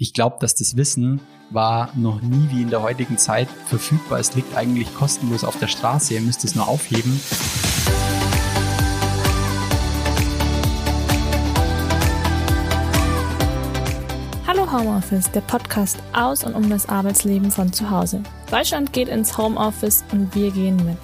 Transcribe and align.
Ich 0.00 0.12
glaube, 0.12 0.36
dass 0.38 0.54
das 0.54 0.76
Wissen 0.76 1.20
war 1.50 1.90
noch 1.96 2.22
nie 2.22 2.50
wie 2.52 2.62
in 2.62 2.70
der 2.70 2.82
heutigen 2.82 3.18
Zeit 3.18 3.48
verfügbar. 3.66 4.20
Es 4.20 4.32
liegt 4.36 4.56
eigentlich 4.56 4.94
kostenlos 4.94 5.42
auf 5.42 5.58
der 5.58 5.66
Straße. 5.66 6.14
Ihr 6.14 6.20
müsst 6.20 6.44
es 6.44 6.54
nur 6.54 6.68
aufheben. 6.68 7.20
Hallo 14.46 14.70
Homeoffice, 14.70 15.32
der 15.32 15.40
Podcast 15.40 15.98
aus 16.12 16.44
und 16.44 16.54
um 16.54 16.70
das 16.70 16.88
Arbeitsleben 16.88 17.50
von 17.50 17.72
zu 17.72 17.90
Hause. 17.90 18.22
Deutschland 18.52 18.92
geht 18.92 19.08
ins 19.08 19.36
Homeoffice 19.36 20.04
und 20.12 20.32
wir 20.32 20.52
gehen 20.52 20.76
mit. 20.86 20.98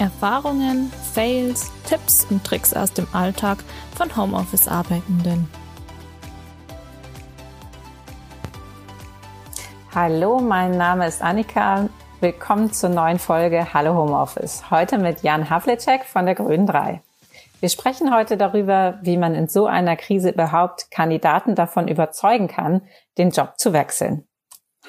Erfahrungen, 0.00 0.90
Fails, 1.14 1.70
Tipps 1.88 2.26
und 2.28 2.42
Tricks 2.42 2.74
aus 2.74 2.92
dem 2.92 3.06
Alltag 3.12 3.62
von 3.94 4.16
Homeoffice-Arbeitenden. 4.16 5.46
Hallo, 9.92 10.38
mein 10.38 10.78
Name 10.78 11.08
ist 11.08 11.20
Annika. 11.20 11.88
Willkommen 12.20 12.72
zur 12.72 12.90
neuen 12.90 13.18
Folge 13.18 13.74
Hallo 13.74 13.96
Homeoffice. 13.96 14.70
Heute 14.70 14.98
mit 14.98 15.24
Jan 15.24 15.50
Havlicek 15.50 16.04
von 16.04 16.26
der 16.26 16.36
Grünen 16.36 16.64
3. 16.64 17.02
Wir 17.58 17.68
sprechen 17.68 18.14
heute 18.14 18.36
darüber, 18.36 19.00
wie 19.02 19.16
man 19.16 19.34
in 19.34 19.48
so 19.48 19.66
einer 19.66 19.96
Krise 19.96 20.30
überhaupt 20.30 20.92
Kandidaten 20.92 21.56
davon 21.56 21.88
überzeugen 21.88 22.46
kann, 22.46 22.82
den 23.18 23.30
Job 23.30 23.54
zu 23.58 23.72
wechseln. 23.72 24.28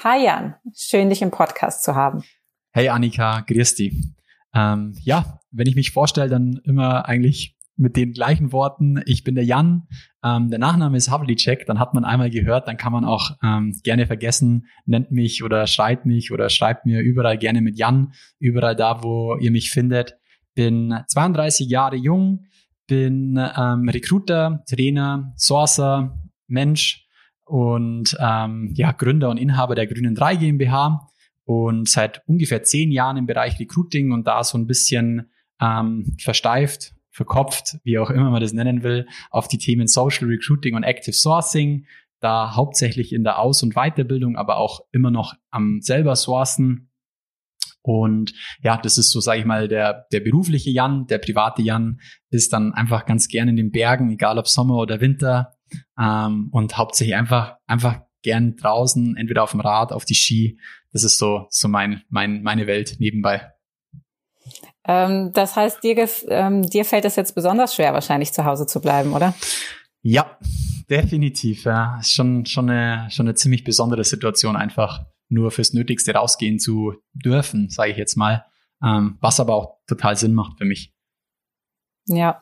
Hi 0.04 0.24
Jan, 0.24 0.54
schön 0.76 1.10
dich 1.10 1.24
im 1.24 1.32
Podcast 1.32 1.84
zu 1.84 1.96
haben. 1.96 2.24
Hey 2.72 2.90
Annika, 2.90 3.42
grüß 3.42 3.74
dich. 3.74 3.96
Ähm, 4.54 4.96
ja, 5.02 5.40
wenn 5.50 5.66
ich 5.66 5.76
mich 5.76 5.90
vorstelle, 5.90 6.30
dann 6.30 6.62
immer 6.64 7.08
eigentlich 7.08 7.58
mit 7.82 7.98
den 7.98 8.14
gleichen 8.14 8.52
Worten, 8.52 9.02
ich 9.06 9.24
bin 9.24 9.34
der 9.34 9.44
Jan, 9.44 9.88
ähm, 10.24 10.50
der 10.50 10.60
Nachname 10.60 10.96
ist 10.96 11.10
Havlicek, 11.10 11.66
dann 11.66 11.80
hat 11.80 11.96
man 11.96 12.06
einmal 12.06 12.30
gehört, 12.30 12.68
dann 12.68 12.78
kann 12.78 12.94
man 12.94 13.04
auch 13.04 13.32
ähm, 13.44 13.76
gerne 13.84 14.06
vergessen, 14.06 14.68
nennt 14.86 15.12
mich 15.12 15.44
oder 15.44 15.66
schreibt 15.66 16.06
mich 16.06 16.32
oder 16.32 16.50
schreibt 16.50 16.86
mir 16.86 17.02
überall 17.02 17.40
gerne 17.40 17.62
mit 17.62 17.78
Jan, 17.78 18.14
überall 18.40 18.76
da, 18.76 19.04
wo 19.04 19.36
ihr 19.38 19.50
mich 19.50 19.72
findet. 19.72 20.16
Bin 20.54 20.94
32 21.08 21.68
Jahre 21.70 21.96
jung, 21.96 22.46
bin 22.86 23.38
ähm, 23.38 23.90
Recruiter, 23.90 24.64
Trainer, 24.70 25.34
Sourcer, 25.36 26.20
Mensch 26.48 27.08
und 27.46 28.16
ähm, 28.20 28.74
ja, 28.76 28.92
Gründer 28.92 29.30
und 29.30 29.38
Inhaber 29.38 29.74
der 29.74 29.88
Grünen 29.88 30.14
3 30.14 30.36
GmbH 30.36 31.08
und 31.46 31.90
seit 31.90 32.22
ungefähr 32.28 32.62
zehn 32.62 32.92
Jahren 32.92 33.18
im 33.18 33.26
Bereich 33.26 33.60
Recruiting 33.60 34.12
und 34.12 34.28
da 34.28 34.44
so 34.44 34.58
ein 34.60 34.68
bisschen 34.68 35.32
ähm, 35.60 36.16
versteift 36.20 36.94
verkopft, 37.12 37.78
wie 37.84 38.00
auch 38.00 38.10
immer 38.10 38.30
man 38.30 38.42
das 38.42 38.54
nennen 38.54 38.84
will, 38.84 39.08
auf 39.30 39.48
die 39.48 39.58
Themen 39.58 39.88
Social 39.88 40.28
Recruiting 40.28 40.76
und 40.76 40.84
Active 40.84 41.14
Sourcing, 41.14 41.86
da 42.20 42.56
hauptsächlich 42.56 43.14
in 43.14 43.24
der 43.24 43.40
Aus- 43.40 43.64
und 43.64 43.74
Weiterbildung, 43.76 44.38
aber 44.38 44.58
auch 44.58 44.82
immer 44.92 45.12
noch 45.12 45.34
am 45.50 45.82
selber 45.82 46.16
sourcen. 46.16 46.90
Und 47.82 48.34
ja, 48.62 48.78
das 48.78 49.00
ist 49.00 49.10
so, 49.10 49.20
sage 49.20 49.40
ich 49.40 49.46
mal, 49.46 49.68
der, 49.68 50.06
der 50.12 50.20
berufliche 50.20 50.70
Jan, 50.70 51.08
der 51.08 51.18
private 51.18 51.64
Jan 51.64 52.00
ist 52.30 52.54
dann 52.54 52.74
einfach 52.74 53.06
ganz 53.06 53.28
gern 53.28 53.50
in 53.50 53.56
den 53.56 53.72
Bergen, 53.72 54.12
egal 54.12 54.38
ob 54.38 54.48
Sommer 54.48 54.76
oder 54.76 55.02
Winter, 55.02 55.58
ähm, 56.00 56.50
und 56.52 56.78
hauptsächlich 56.78 57.16
einfach, 57.16 57.56
einfach 57.66 58.02
gern 58.22 58.56
draußen, 58.56 59.18
entweder 59.18 59.42
auf 59.42 59.52
dem 59.52 59.62
Rad, 59.62 59.92
auf 59.92 60.06
die 60.06 60.16
Ski. 60.16 60.60
Das 60.92 61.04
ist 61.04 61.18
so, 61.18 61.48
so 61.50 61.68
mein, 61.68 62.04
mein, 62.10 62.44
meine 62.44 62.68
Welt 62.68 62.98
nebenbei. 63.00 63.52
Ähm, 64.86 65.32
das 65.34 65.56
heißt, 65.56 65.84
dir, 65.84 66.08
ähm, 66.30 66.70
dir 66.70 66.86
fällt 66.86 67.06
es 67.06 67.16
jetzt 67.16 67.36
besonders 67.36 67.76
schwer, 67.76 67.94
wahrscheinlich 67.94 68.34
zu 68.34 68.46
Hause 68.46 68.66
zu 68.66 68.82
bleiben, 68.82 69.14
oder? 69.14 69.34
Ja, 70.02 70.38
definitiv. 70.90 71.66
Ja. 71.66 72.00
Ist 72.00 72.14
schon, 72.14 72.46
schon, 72.46 72.70
eine, 72.70 73.10
schon 73.12 73.28
eine 73.28 73.36
ziemlich 73.36 73.64
besondere 73.64 74.04
Situation, 74.04 74.56
einfach 74.56 75.06
nur 75.30 75.52
fürs 75.52 75.74
Nötigste 75.74 76.14
rausgehen 76.14 76.60
zu 76.60 76.96
dürfen, 77.14 77.70
sage 77.70 77.92
ich 77.92 77.98
jetzt 77.98 78.16
mal. 78.16 78.46
Ähm, 78.84 79.18
was 79.22 79.40
aber 79.40 79.56
auch 79.56 79.78
total 79.88 80.16
Sinn 80.16 80.34
macht 80.34 80.58
für 80.58 80.66
mich. 80.66 80.94
Ja, 82.08 82.42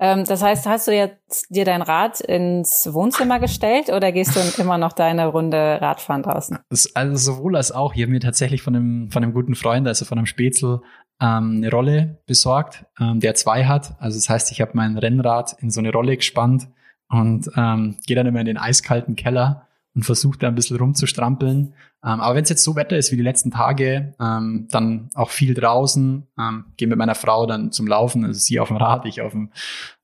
ähm, 0.00 0.24
das 0.24 0.42
heißt, 0.42 0.66
hast 0.66 0.88
du 0.88 0.92
jetzt 0.92 1.46
dir 1.50 1.64
dein 1.64 1.82
Rad 1.82 2.20
ins 2.20 2.88
Wohnzimmer 2.90 3.38
gestellt 3.38 3.90
oder 3.90 4.12
gehst 4.12 4.34
du 4.34 4.40
immer 4.62 4.78
noch 4.78 4.92
deine 4.92 5.26
Runde 5.26 5.78
Radfahren 5.80 6.22
draußen? 6.22 6.58
Also 6.94 7.16
sowohl 7.16 7.56
als 7.56 7.70
auch. 7.70 7.94
Ich 7.94 8.02
habe 8.02 8.10
mir 8.10 8.20
tatsächlich 8.20 8.62
von 8.62 8.74
einem, 8.74 9.10
von 9.10 9.22
einem 9.22 9.34
guten 9.34 9.54
Freund, 9.54 9.86
also 9.86 10.04
von 10.04 10.18
einem 10.18 10.26
Spätzl, 10.26 10.80
ähm, 11.20 11.56
eine 11.56 11.70
Rolle 11.70 12.18
besorgt, 12.26 12.84
ähm, 13.00 13.20
der 13.20 13.34
zwei 13.34 13.64
hat. 13.66 14.00
Also 14.00 14.18
das 14.18 14.28
heißt, 14.28 14.52
ich 14.52 14.60
habe 14.60 14.72
mein 14.74 14.98
Rennrad 14.98 15.56
in 15.60 15.70
so 15.70 15.80
eine 15.80 15.92
Rolle 15.92 16.16
gespannt 16.16 16.68
und 17.08 17.50
ähm, 17.56 17.96
gehe 18.06 18.16
dann 18.16 18.26
immer 18.26 18.40
in 18.40 18.46
den 18.46 18.58
eiskalten 18.58 19.16
Keller 19.16 19.66
und 19.94 20.02
versuche 20.02 20.38
da 20.38 20.48
ein 20.48 20.54
bisschen 20.54 20.76
rumzustrampeln. 20.76 21.74
Ähm, 22.04 22.20
aber 22.20 22.34
wenn 22.34 22.42
es 22.42 22.50
jetzt 22.50 22.64
so 22.64 22.74
Wetter 22.74 22.96
ist 22.96 23.12
wie 23.12 23.16
die 23.16 23.22
letzten 23.22 23.50
Tage, 23.50 24.14
ähm, 24.20 24.66
dann 24.70 25.08
auch 25.14 25.30
viel 25.30 25.54
draußen, 25.54 26.26
ähm, 26.38 26.64
gehe 26.76 26.88
mit 26.88 26.98
meiner 26.98 27.14
Frau 27.14 27.46
dann 27.46 27.70
zum 27.70 27.86
Laufen, 27.86 28.24
also 28.24 28.38
sie 28.38 28.58
auf 28.58 28.68
dem 28.68 28.76
Rad, 28.76 29.06
ich 29.06 29.22
auf 29.22 29.32
dem, 29.32 29.52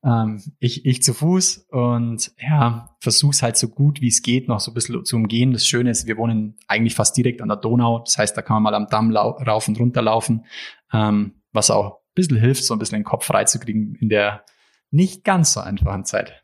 ähm, 0.04 0.40
ich, 0.60 0.86
ich 0.86 1.02
zu 1.02 1.12
Fuß 1.12 1.66
und 1.70 2.32
ja, 2.38 2.96
versuche 3.00 3.32
es 3.32 3.42
halt 3.42 3.56
so 3.56 3.68
gut 3.68 4.00
wie 4.00 4.08
es 4.08 4.22
geht 4.22 4.48
noch 4.48 4.60
so 4.60 4.70
ein 4.70 4.74
bisschen 4.74 5.04
zu 5.04 5.16
umgehen. 5.16 5.52
Das 5.52 5.66
Schöne 5.66 5.90
ist, 5.90 6.06
wir 6.06 6.16
wohnen 6.16 6.56
eigentlich 6.68 6.94
fast 6.94 7.16
direkt 7.16 7.42
an 7.42 7.48
der 7.48 7.56
Donau, 7.56 7.98
das 7.98 8.16
heißt, 8.16 8.36
da 8.36 8.42
kann 8.42 8.54
man 8.54 8.62
mal 8.62 8.74
am 8.74 8.86
Damm 8.86 9.14
rauf 9.14 9.66
und 9.66 9.78
runter 9.78 10.02
laufen, 10.02 10.44
ähm, 10.92 11.34
was 11.52 11.70
auch 11.70 11.96
ein 11.96 12.14
bisschen 12.14 12.38
hilft, 12.38 12.64
so 12.64 12.74
ein 12.74 12.78
bisschen 12.78 13.00
den 13.00 13.04
Kopf 13.04 13.26
freizukriegen 13.26 13.96
in 14.00 14.08
der 14.08 14.44
nicht 14.92 15.24
ganz 15.24 15.52
so 15.52 15.60
einfachen 15.60 16.04
Zeit. 16.04 16.42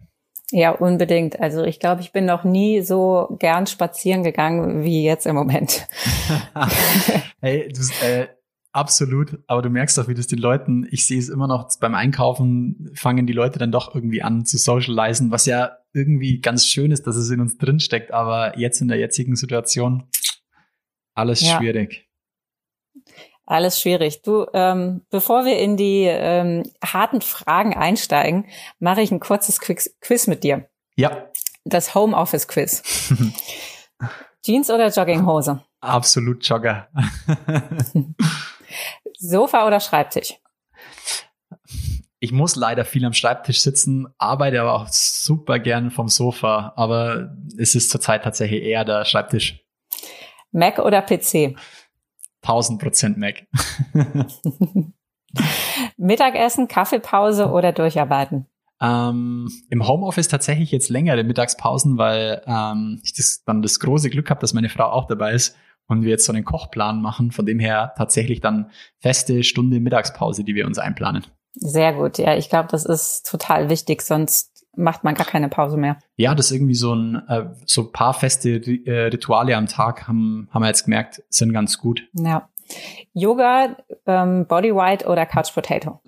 Ja, 0.53 0.71
unbedingt. 0.71 1.41
Also 1.41 1.65
ich 1.65 1.81
glaube, 1.81 2.03
ich 2.03 2.13
bin 2.13 2.25
noch 2.25 2.45
nie 2.45 2.81
so 2.83 3.37
gern 3.39 3.67
spazieren 3.67 4.23
gegangen 4.23 4.85
wie 4.85 5.03
jetzt 5.03 5.27
im 5.27 5.35
Moment. 5.35 5.89
hey, 7.41 7.69
du, 7.69 8.07
äh, 8.07 8.29
absolut. 8.73 9.39
Aber 9.49 9.63
du 9.63 9.71
merkst 9.71 9.99
auch, 9.99 10.07
wie 10.07 10.15
das 10.15 10.29
den 10.29 10.39
Leuten, 10.39 10.87
ich 10.91 11.05
sehe 11.07 11.19
es 11.19 11.29
immer 11.29 11.49
noch 11.49 11.69
beim 11.81 11.97
Einkaufen, 11.97 12.91
fangen 12.95 13.27
die 13.27 13.33
Leute 13.33 13.59
dann 13.59 13.73
doch 13.73 13.95
irgendwie 13.95 14.23
an 14.23 14.45
zu 14.45 14.57
socialisen, 14.57 15.33
was 15.33 15.47
ja 15.47 15.79
irgendwie 15.93 16.41
ganz 16.41 16.67
schön 16.67 16.93
ist, 16.93 17.07
dass 17.09 17.17
es 17.17 17.31
in 17.31 17.41
uns 17.41 17.59
drin 17.59 17.81
steckt. 17.81 18.13
Aber 18.13 18.57
jetzt 18.57 18.81
in 18.81 18.89
der 18.89 18.99
jetzigen 18.99 19.35
Situation 19.35 20.05
alles 21.15 21.41
ja. 21.41 21.57
schwierig. 21.57 22.09
Alles 23.47 23.81
schwierig. 23.81 24.23
Du, 24.23 24.47
ähm, 24.53 25.03
bevor 25.11 25.45
wir 25.45 25.59
in 25.59 25.77
die 25.77 26.05
ähm, 26.05 26.65
harten 26.85 27.21
Fragen 27.21 27.75
einsteigen, 27.75 28.47
mache 28.81 29.03
ich 29.03 29.13
ein 29.13 29.21
kurzes 29.21 29.61
Quiz, 29.61 30.27
mit 30.27 30.43
dir. 30.43 30.69
Ja. 30.97 31.29
Das 31.65 31.95
Homeoffice 31.95 32.49
Quiz. 32.49 33.13
Jeans 34.45 34.69
oder 34.71 34.89
Jogginghose? 34.89 35.63
Absolut 35.81 36.47
Jogger. 36.47 36.89
Sofa 39.19 39.67
oder 39.67 39.79
Schreibtisch? 39.81 40.35
Ich 42.19 42.33
muss 42.33 42.57
leider 42.57 42.85
viel 42.85 43.05
am 43.05 43.13
Schreibtisch 43.13 43.61
sitzen, 43.61 44.09
arbeite 44.19 44.61
aber 44.61 44.75
auch 44.75 44.89
super 44.89 45.59
gern 45.61 45.91
vom 45.93 46.09
Sofa, 46.09 46.73
aber 46.75 47.37
es 47.57 47.75
ist 47.75 47.91
zurzeit 47.91 48.25
tatsächlich 48.25 48.63
eher 48.63 48.85
der 48.85 49.05
Schreibtisch. 49.05 49.65
Mac 50.51 50.79
oder 50.79 51.03
PC? 51.03 51.57
1000 52.49 52.81
Prozent 52.81 53.19
Mac. 53.19 53.47
Mittagessen, 55.97 56.69
Kaffeepause 56.69 57.51
oder 57.51 57.73
durcharbeiten? 57.73 58.47
Ähm, 58.81 59.49
Im 59.71 59.87
Homeoffice 59.87 60.29
tatsächlich 60.29 60.71
jetzt 60.71 60.91
längere 60.91 61.25
Mittagspausen, 61.25 61.97
weil 61.99 62.43
ähm, 62.47 63.01
ich 63.05 63.15
das, 63.15 63.43
dann 63.45 63.63
das 63.63 63.81
große 63.81 64.11
Glück 64.11 64.31
habe, 64.31 64.41
dass 64.41 64.53
meine 64.53 64.69
Frau 64.69 64.85
auch 64.85 65.07
dabei 65.07 65.33
ist 65.33 65.57
und 65.89 66.03
wir 66.03 66.11
jetzt 66.11 66.27
so 66.27 66.33
einen 66.33 66.45
Kochplan 66.45 67.01
machen. 67.01 67.31
Von 67.31 67.47
dem 67.47 67.59
her 67.59 67.95
tatsächlich 67.97 68.41
dann 68.41 68.71
feste 69.01 69.43
Stunde 69.45 69.81
Mittagspause, 69.81 70.45
die 70.45 70.55
wir 70.55 70.67
uns 70.67 70.79
einplanen. 70.79 71.25
Sehr 71.55 71.95
gut. 71.95 72.19
Ja, 72.19 72.37
ich 72.37 72.51
glaube, 72.51 72.69
das 72.71 72.85
ist 72.85 73.27
total 73.27 73.71
wichtig, 73.71 74.03
sonst 74.03 74.56
macht 74.77 75.05
man 75.05 75.15
gar 75.15 75.27
keine 75.27 75.49
Pause 75.49 75.77
mehr. 75.77 75.99
Ja, 76.17 76.35
das 76.35 76.47
ist 76.47 76.53
irgendwie 76.53 76.75
so 76.75 76.95
ein 76.95 77.23
äh, 77.29 77.47
so 77.65 77.91
paar 77.91 78.15
feste 78.15 78.51
äh, 78.51 79.07
Rituale 79.07 79.57
am 79.57 79.67
Tag 79.67 80.07
haben 80.09 80.49
haben 80.51 80.63
wir 80.63 80.69
jetzt 80.69 80.85
gemerkt, 80.85 81.23
sind 81.29 81.53
ganz 81.53 81.79
gut. 81.79 82.03
Ja. 82.13 82.49
Yoga, 83.13 83.77
ähm, 84.07 84.47
Body 84.47 84.75
White 84.75 85.07
oder 85.07 85.25
Couch 85.27 85.55
Potato? 85.55 86.01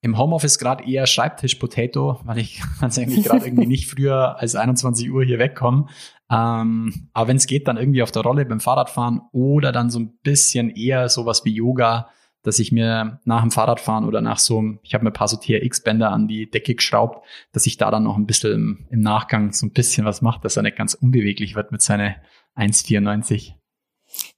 Im 0.00 0.18
Homeoffice 0.18 0.58
gerade 0.58 0.84
eher 0.84 1.06
Schreibtisch 1.06 1.54
Potato, 1.54 2.18
weil 2.24 2.38
ich 2.38 2.60
tatsächlich 2.80 3.24
gerade 3.24 3.46
irgendwie 3.46 3.66
nicht 3.66 3.88
früher 3.88 4.36
als 4.38 4.56
21 4.56 5.10
Uhr 5.12 5.24
hier 5.24 5.38
wegkomme. 5.38 5.86
Ähm, 6.30 7.08
aber 7.12 7.28
wenn 7.28 7.36
es 7.36 7.46
geht, 7.46 7.68
dann 7.68 7.76
irgendwie 7.76 8.02
auf 8.02 8.10
der 8.10 8.22
Rolle 8.22 8.44
beim 8.44 8.58
Fahrradfahren 8.58 9.20
oder 9.32 9.70
dann 9.70 9.90
so 9.90 10.00
ein 10.00 10.18
bisschen 10.22 10.70
eher 10.70 11.08
sowas 11.08 11.44
wie 11.44 11.54
Yoga, 11.54 12.08
dass 12.42 12.58
ich 12.58 12.72
mir 12.72 13.20
nach 13.24 13.42
dem 13.42 13.50
Fahrradfahren 13.50 14.04
oder 14.04 14.20
nach 14.20 14.38
so 14.38 14.58
einem, 14.58 14.80
ich 14.82 14.94
habe 14.94 15.04
mir 15.04 15.10
ein 15.10 15.14
paar 15.14 15.28
so 15.28 15.36
TRX-Bänder 15.36 16.10
an 16.10 16.26
die 16.26 16.50
Decke 16.50 16.74
geschraubt, 16.74 17.24
dass 17.52 17.66
ich 17.66 17.76
da 17.76 17.90
dann 17.90 18.02
noch 18.02 18.16
ein 18.16 18.26
bisschen 18.26 18.52
im, 18.52 18.86
im 18.90 19.00
Nachgang 19.00 19.52
so 19.52 19.66
ein 19.66 19.72
bisschen 19.72 20.04
was 20.04 20.22
mache, 20.22 20.40
dass 20.40 20.56
er 20.56 20.62
nicht 20.62 20.76
ganz 20.76 20.94
unbeweglich 20.94 21.54
wird 21.54 21.72
mit 21.72 21.82
seiner 21.82 22.16
1,94. 22.56 23.54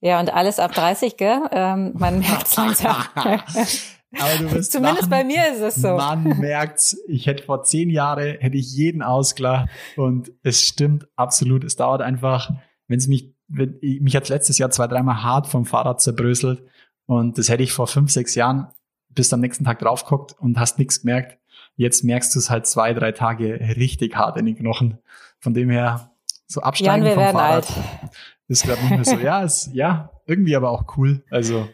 Ja, 0.00 0.20
und 0.20 0.32
alles 0.32 0.58
ab 0.58 0.72
30, 0.72 1.16
gell? 1.16 1.40
Ähm, 1.50 1.92
man 1.96 2.20
merkt 2.20 2.54
langsam. 2.56 2.96
Aber 3.16 4.38
du 4.38 4.52
wirst 4.52 4.70
Zumindest 4.70 5.10
lachen. 5.10 5.10
bei 5.10 5.24
mir 5.24 5.52
ist 5.52 5.60
es 5.60 5.74
so. 5.76 5.96
Man 5.96 6.22
merkt's. 6.38 6.96
Ich 7.08 7.26
hätte 7.26 7.42
vor 7.42 7.64
zehn 7.64 7.90
Jahren 7.90 8.36
hätte 8.38 8.56
ich 8.56 8.72
jeden 8.72 9.02
ausgelacht 9.02 9.68
und 9.96 10.30
es 10.42 10.62
stimmt 10.62 11.08
absolut. 11.16 11.64
Es 11.64 11.74
dauert 11.74 12.00
einfach, 12.00 12.50
wenn 12.86 12.98
es 12.98 13.08
mich, 13.08 13.34
wenn, 13.48 13.78
mich 13.80 14.14
hat 14.14 14.28
letztes 14.28 14.58
Jahr 14.58 14.70
zwei, 14.70 14.86
dreimal 14.86 15.22
hart 15.24 15.48
vom 15.48 15.64
Fahrrad 15.64 16.00
zerbröselt 16.00 16.62
und 17.06 17.38
das 17.38 17.48
hätte 17.48 17.62
ich 17.62 17.72
vor 17.72 17.86
fünf, 17.86 18.10
sechs 18.10 18.34
Jahren 18.34 18.68
bis 19.08 19.32
am 19.32 19.40
nächsten 19.40 19.64
Tag 19.64 19.78
drauf 19.78 20.04
geguckt 20.04 20.34
und 20.38 20.58
hast 20.58 20.78
nichts 20.78 21.02
gemerkt. 21.02 21.38
Jetzt 21.76 22.04
merkst 22.04 22.34
du 22.34 22.38
es 22.38 22.50
halt 22.50 22.66
zwei, 22.66 22.94
drei 22.94 23.12
Tage 23.12 23.60
richtig 23.76 24.16
hart 24.16 24.36
in 24.36 24.46
den 24.46 24.56
Knochen. 24.56 24.98
Von 25.38 25.54
dem 25.54 25.70
her, 25.70 26.12
so 26.46 26.60
absteigen 26.60 27.04
Jan, 27.04 27.16
wir 27.18 27.24
vom 27.24 27.32
Fahrrad 27.32 27.70
alt. 27.70 28.10
ist 28.48 28.64
gerade 28.64 28.80
nicht 28.82 28.90
mehr 28.90 29.04
so. 29.04 29.16
Ja, 29.16 29.42
ist, 29.44 29.70
ja, 29.72 30.10
irgendwie 30.26 30.56
aber 30.56 30.70
auch 30.70 30.96
cool. 30.96 31.24
Also 31.30 31.68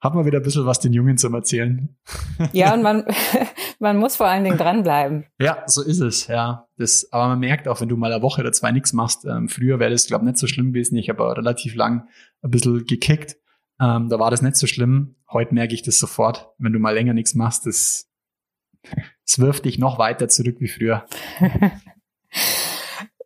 hat 0.00 0.14
man 0.14 0.24
wieder 0.24 0.38
ein 0.38 0.42
bisschen 0.42 0.64
was 0.64 0.80
den 0.80 0.92
Jungen 0.92 1.18
zum 1.18 1.34
Erzählen. 1.34 1.94
Ja, 2.52 2.72
und 2.72 2.82
man, 2.82 3.04
man 3.78 3.98
muss 3.98 4.16
vor 4.16 4.26
allen 4.26 4.44
Dingen 4.44 4.56
dranbleiben. 4.56 5.26
Ja, 5.38 5.62
so 5.66 5.82
ist 5.82 6.00
es, 6.00 6.26
ja. 6.26 6.66
Das, 6.78 7.08
aber 7.12 7.28
man 7.28 7.40
merkt 7.40 7.68
auch, 7.68 7.80
wenn 7.80 7.88
du 7.88 7.96
mal 7.96 8.12
eine 8.12 8.22
Woche 8.22 8.40
oder 8.40 8.52
zwei 8.52 8.72
nichts 8.72 8.92
machst, 8.92 9.26
ähm, 9.26 9.48
früher 9.48 9.78
wäre 9.78 9.90
das, 9.90 10.06
glaube 10.06 10.24
ich, 10.24 10.30
nicht 10.30 10.38
so 10.38 10.46
schlimm 10.46 10.72
gewesen. 10.72 10.96
Ich 10.96 11.10
habe 11.10 11.22
aber 11.22 11.36
relativ 11.36 11.74
lang 11.74 12.08
ein 12.42 12.50
bisschen 12.50 12.86
gekickt. 12.86 13.36
Ähm, 13.80 14.08
da 14.08 14.18
war 14.18 14.30
das 14.30 14.42
nicht 14.42 14.56
so 14.56 14.66
schlimm. 14.66 15.16
Heute 15.30 15.54
merke 15.54 15.74
ich 15.74 15.82
das 15.82 15.98
sofort. 15.98 16.52
Wenn 16.58 16.72
du 16.72 16.78
mal 16.78 16.94
länger 16.94 17.14
nichts 17.14 17.34
machst, 17.34 17.66
das, 17.66 18.08
das 19.26 19.38
wirft 19.38 19.64
dich 19.64 19.78
noch 19.78 19.98
weiter 19.98 20.28
zurück 20.28 20.56
wie 20.60 20.68
früher. 20.68 21.06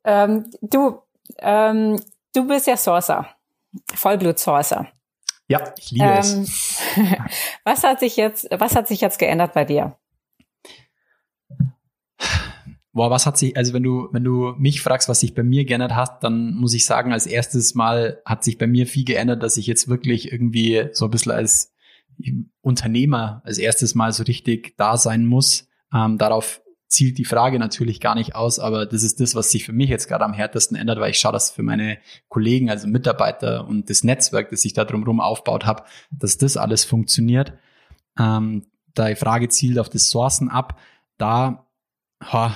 Ähm, 0.05 0.51
du, 0.61 1.01
ähm, 1.39 1.99
du 2.35 2.47
bist 2.47 2.67
ja 2.67 2.77
Sourcer. 2.77 3.27
Vollblut-Sourcer. 3.95 4.89
Ja, 5.49 5.75
ich 5.79 5.91
liebe 5.91 6.05
Ähm, 6.05 6.43
es. 6.43 6.81
was 7.65 7.83
hat 7.83 8.01
sich 8.01 8.17
jetzt, 8.17 8.47
was 8.51 8.77
hat 8.77 8.87
sich 8.87 9.01
jetzt 9.01 9.19
geändert 9.19 9.55
bei 9.55 9.65
dir? 9.65 9.97
Boah, 12.95 13.11
was 13.11 13.27
hat 13.27 13.37
sich, 13.37 13.57
also 13.57 13.75
wenn 13.75 13.83
du, 13.83 14.09
wenn 14.13 14.25
du 14.25 14.55
mich 14.57 14.81
fragst, 14.81 15.09
was 15.09 15.21
sich 15.21 15.35
bei 15.35 15.43
mir 15.43 15.65
geändert 15.65 15.95
hat, 15.95 16.23
dann 16.23 16.55
muss 16.55 16.75
ich 16.75 16.87
sagen, 16.87 17.13
als 17.13 17.27
erstes 17.27 17.75
Mal 17.75 18.23
hat 18.25 18.45
sich 18.45 18.57
bei 18.57 18.69
mir 18.69 18.87
viel 18.87 19.05
geändert, 19.05 19.43
dass 19.43 19.57
ich 19.57 19.67
jetzt 19.67 19.89
wirklich 19.89 20.31
irgendwie 20.33 20.89
so 20.93 21.07
ein 21.07 21.11
bisschen 21.11 21.33
als 21.33 21.75
Unternehmer 22.61 23.43
als 23.45 23.59
erstes 23.59 23.95
Mal 23.95 24.13
so 24.13 24.23
richtig 24.23 24.77
da 24.77 24.97
sein 24.97 25.27
muss. 25.27 25.69
Ähm, 25.93 26.19
darauf 26.19 26.63
zielt 26.87 27.19
die 27.19 27.25
Frage 27.25 27.59
natürlich 27.59 28.01
gar 28.01 28.15
nicht 28.15 28.37
aus, 28.37 28.61
aber 28.61 28.87
das 28.87 29.03
ist 29.03 29.21
das, 29.21 29.35
was 29.35 29.51
sich 29.51 29.65
für 29.65 29.73
mich 29.73 29.91
jetzt 29.91 30.07
gerade 30.07 30.25
am 30.25 30.33
härtesten 30.33 30.77
ändert, 30.77 31.01
weil 31.01 31.11
ich 31.11 31.19
schaue, 31.19 31.33
dass 31.33 31.51
für 31.51 31.65
meine 31.65 31.99
Kollegen, 32.29 32.71
also 32.71 32.87
Mitarbeiter 32.87 33.67
und 33.67 33.91
das 33.91 34.05
Netzwerk, 34.05 34.51
das 34.51 34.65
ich 34.65 34.75
da 34.75 34.85
drumherum 34.85 35.21
aufgebaut 35.21 35.67
habe, 35.67 35.83
dass 36.13 36.39
das 36.39 36.57
alles 36.57 36.85
funktioniert. 36.85 37.55
Ähm, 38.17 38.67
die 38.97 39.17
Frage 39.17 39.49
zielt 39.49 39.81
auf 39.81 39.89
das 39.89 40.09
Sourcen 40.09 40.49
ab. 40.49 40.79
Da, 41.19 41.67
ha, 42.21 42.55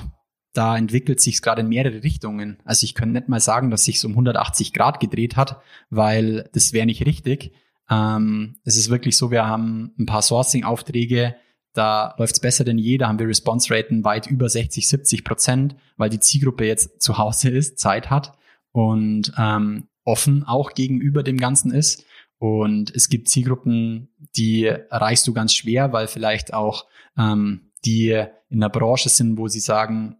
da 0.58 0.76
entwickelt 0.76 1.20
sich 1.20 1.36
es 1.36 1.42
gerade 1.42 1.60
in 1.60 1.68
mehrere 1.68 2.02
Richtungen. 2.02 2.58
Also 2.64 2.84
ich 2.84 2.96
könnte 2.96 3.14
nicht 3.14 3.28
mal 3.28 3.38
sagen, 3.38 3.70
dass 3.70 3.84
sich 3.84 4.04
um 4.04 4.10
180 4.12 4.72
Grad 4.72 4.98
gedreht 4.98 5.36
hat, 5.36 5.60
weil 5.88 6.50
das 6.52 6.72
wäre 6.72 6.84
nicht 6.84 7.06
richtig. 7.06 7.52
Ähm, 7.88 8.56
es 8.64 8.76
ist 8.76 8.90
wirklich 8.90 9.16
so, 9.16 9.30
wir 9.30 9.46
haben 9.46 9.94
ein 10.00 10.06
paar 10.06 10.20
Sourcing-Aufträge, 10.20 11.36
da 11.74 12.16
läuft 12.18 12.34
es 12.34 12.40
besser 12.40 12.64
denn 12.64 12.76
je, 12.76 12.98
da 12.98 13.06
haben 13.06 13.20
wir 13.20 13.28
Response-Raten 13.28 14.02
weit 14.02 14.26
über 14.26 14.48
60, 14.48 14.88
70 14.88 15.22
Prozent, 15.22 15.76
weil 15.96 16.10
die 16.10 16.18
Zielgruppe 16.18 16.66
jetzt 16.66 17.00
zu 17.00 17.18
Hause 17.18 17.50
ist, 17.50 17.78
Zeit 17.78 18.10
hat 18.10 18.36
und 18.72 19.32
ähm, 19.38 19.86
offen 20.02 20.42
auch 20.42 20.72
gegenüber 20.74 21.22
dem 21.22 21.36
Ganzen 21.36 21.70
ist. 21.70 22.04
Und 22.38 22.92
es 22.96 23.08
gibt 23.08 23.28
Zielgruppen, 23.28 24.08
die 24.36 24.64
erreichst 24.64 25.24
du 25.28 25.32
ganz 25.32 25.54
schwer, 25.54 25.92
weil 25.92 26.08
vielleicht 26.08 26.52
auch 26.52 26.86
ähm, 27.16 27.70
die 27.84 28.24
in 28.48 28.60
der 28.60 28.70
Branche 28.70 29.08
sind, 29.08 29.38
wo 29.38 29.46
sie 29.46 29.60
sagen, 29.60 30.16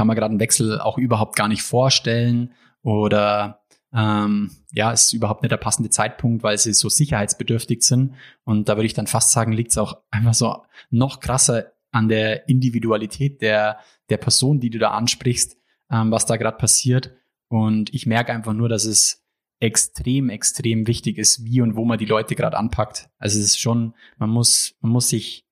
kann 0.00 0.06
man 0.06 0.16
gerade 0.16 0.30
einen 0.30 0.40
Wechsel 0.40 0.80
auch 0.80 0.96
überhaupt 0.96 1.36
gar 1.36 1.46
nicht 1.46 1.60
vorstellen 1.60 2.54
oder 2.80 3.60
ähm, 3.92 4.50
ja, 4.72 4.92
ist 4.92 5.12
überhaupt 5.12 5.42
nicht 5.42 5.52
der 5.52 5.58
passende 5.58 5.90
Zeitpunkt, 5.90 6.42
weil 6.42 6.56
sie 6.56 6.72
so 6.72 6.88
sicherheitsbedürftig 6.88 7.82
sind. 7.82 8.14
Und 8.44 8.70
da 8.70 8.76
würde 8.78 8.86
ich 8.86 8.94
dann 8.94 9.06
fast 9.06 9.32
sagen, 9.32 9.52
liegt 9.52 9.72
es 9.72 9.76
auch 9.76 9.98
einfach 10.10 10.32
so 10.32 10.62
noch 10.88 11.20
krasser 11.20 11.72
an 11.90 12.08
der 12.08 12.48
Individualität 12.48 13.42
der, 13.42 13.80
der 14.08 14.16
Person, 14.16 14.58
die 14.58 14.70
du 14.70 14.78
da 14.78 14.92
ansprichst, 14.92 15.58
ähm, 15.90 16.10
was 16.10 16.24
da 16.24 16.38
gerade 16.38 16.56
passiert. 16.56 17.14
Und 17.48 17.92
ich 17.92 18.06
merke 18.06 18.32
einfach 18.32 18.54
nur, 18.54 18.70
dass 18.70 18.86
es 18.86 19.22
extrem, 19.58 20.30
extrem 20.30 20.86
wichtig 20.86 21.18
ist, 21.18 21.44
wie 21.44 21.60
und 21.60 21.76
wo 21.76 21.84
man 21.84 21.98
die 21.98 22.06
Leute 22.06 22.36
gerade 22.36 22.56
anpackt. 22.56 23.10
Also 23.18 23.38
es 23.38 23.44
ist 23.44 23.60
schon, 23.60 23.92
man 24.16 24.30
muss, 24.30 24.76
man 24.80 24.92
muss 24.92 25.10
sich 25.10 25.46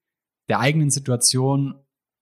der 0.49 0.61
eigenen 0.61 0.89
Situation 0.89 1.75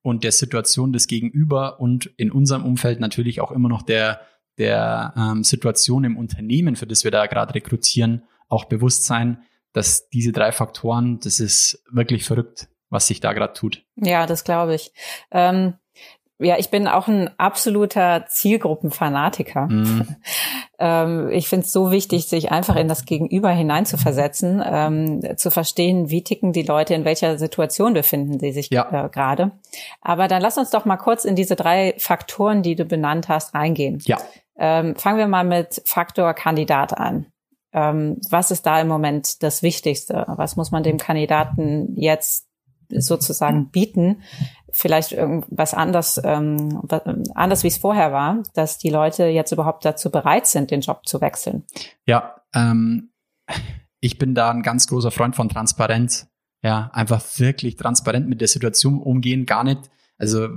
und 0.06 0.22
der 0.22 0.30
Situation 0.30 0.92
des 0.92 1.08
Gegenüber 1.08 1.80
und 1.80 2.06
in 2.16 2.30
unserem 2.30 2.64
Umfeld 2.64 3.00
natürlich 3.00 3.40
auch 3.40 3.50
immer 3.50 3.68
noch 3.68 3.82
der 3.82 4.20
der 4.56 5.12
ähm, 5.16 5.42
Situation 5.42 6.04
im 6.04 6.16
Unternehmen, 6.16 6.76
für 6.76 6.86
das 6.86 7.02
wir 7.02 7.10
da 7.10 7.26
gerade 7.26 7.54
rekrutieren, 7.54 8.22
auch 8.48 8.66
bewusst 8.66 9.04
sein, 9.04 9.42
dass 9.72 10.08
diese 10.08 10.30
drei 10.32 10.52
Faktoren, 10.52 11.18
das 11.20 11.40
ist 11.40 11.82
wirklich 11.90 12.24
verrückt, 12.24 12.68
was 12.88 13.08
sich 13.08 13.20
da 13.20 13.32
gerade 13.32 13.52
tut. 13.52 13.84
Ja, 13.96 14.26
das 14.26 14.44
glaube 14.44 14.76
ich. 14.76 14.92
Ähm, 15.32 15.74
ja, 16.38 16.56
ich 16.58 16.70
bin 16.70 16.86
auch 16.86 17.08
ein 17.08 17.30
absoluter 17.38 18.26
Zielgruppenfanatiker. 18.28 19.66
Mhm. 19.68 20.16
ähm, 20.78 21.30
ich 21.30 21.48
finde 21.48 21.64
es 21.66 21.72
so 21.72 21.90
wichtig, 21.90 22.26
sich 22.26 22.52
einfach 22.52 22.76
in 22.76 22.88
das 22.88 23.04
Gegenüber 23.06 23.50
hineinzuversetzen, 23.50 24.62
ähm, 24.64 25.36
zu 25.38 25.50
verstehen, 25.50 26.10
wie 26.10 26.22
ticken 26.22 26.52
die 26.52 26.62
Leute, 26.62 26.94
in 26.94 27.04
welcher 27.04 27.38
Situation 27.38 27.94
befinden 27.94 28.38
sie 28.38 28.52
sich 28.52 28.70
Ja. 28.70 29.06
äh, 29.06 29.08
gerade. 29.08 29.52
Aber 30.02 30.28
dann 30.28 30.42
lass 30.42 30.58
uns 30.58 30.70
doch 30.70 30.84
mal 30.84 30.96
kurz 30.98 31.24
in 31.24 31.36
diese 31.36 31.56
drei 31.56 31.94
Faktoren, 31.98 32.62
die 32.62 32.76
du 32.76 32.84
benannt 32.84 33.28
hast, 33.28 33.54
reingehen. 33.54 34.02
Ja, 34.04 34.18
Ähm, 34.58 34.96
fangen 34.96 35.18
wir 35.18 35.28
mal 35.28 35.44
mit 35.44 35.82
Faktor 35.84 36.32
Kandidat 36.32 36.96
an. 36.96 37.26
Ähm, 37.74 38.18
was 38.30 38.50
ist 38.50 38.64
da 38.64 38.80
im 38.80 38.88
Moment 38.88 39.42
das 39.42 39.62
Wichtigste? 39.62 40.24
Was 40.28 40.56
muss 40.56 40.70
man 40.70 40.82
dem 40.82 40.96
Kandidaten 40.96 41.94
jetzt 41.96 42.46
sozusagen 42.90 43.70
bieten? 43.70 44.22
Vielleicht 44.72 45.12
irgendwas 45.12 45.72
anders, 45.74 46.20
ähm, 46.22 46.82
anders 47.34 47.62
wie 47.62 47.68
es 47.68 47.78
vorher 47.78 48.12
war, 48.12 48.42
dass 48.54 48.78
die 48.78 48.90
Leute 48.90 49.24
jetzt 49.26 49.52
überhaupt 49.52 49.84
dazu 49.84 50.10
bereit 50.10 50.46
sind, 50.46 50.70
den 50.70 50.80
Job 50.82 51.06
zu 51.06 51.20
wechseln. 51.20 51.64
ja. 52.04 52.34
Ähm, 52.54 53.10
ich 54.00 54.18
bin 54.18 54.34
da 54.34 54.50
ein 54.50 54.62
ganz 54.62 54.86
großer 54.86 55.10
Freund 55.10 55.34
von 55.36 55.48
Transparenz. 55.48 56.28
Ja, 56.62 56.90
einfach 56.92 57.22
wirklich 57.38 57.76
transparent 57.76 58.28
mit 58.28 58.40
der 58.40 58.48
Situation 58.48 59.00
umgehen, 59.00 59.46
gar 59.46 59.62
nicht, 59.64 59.90
also 60.18 60.48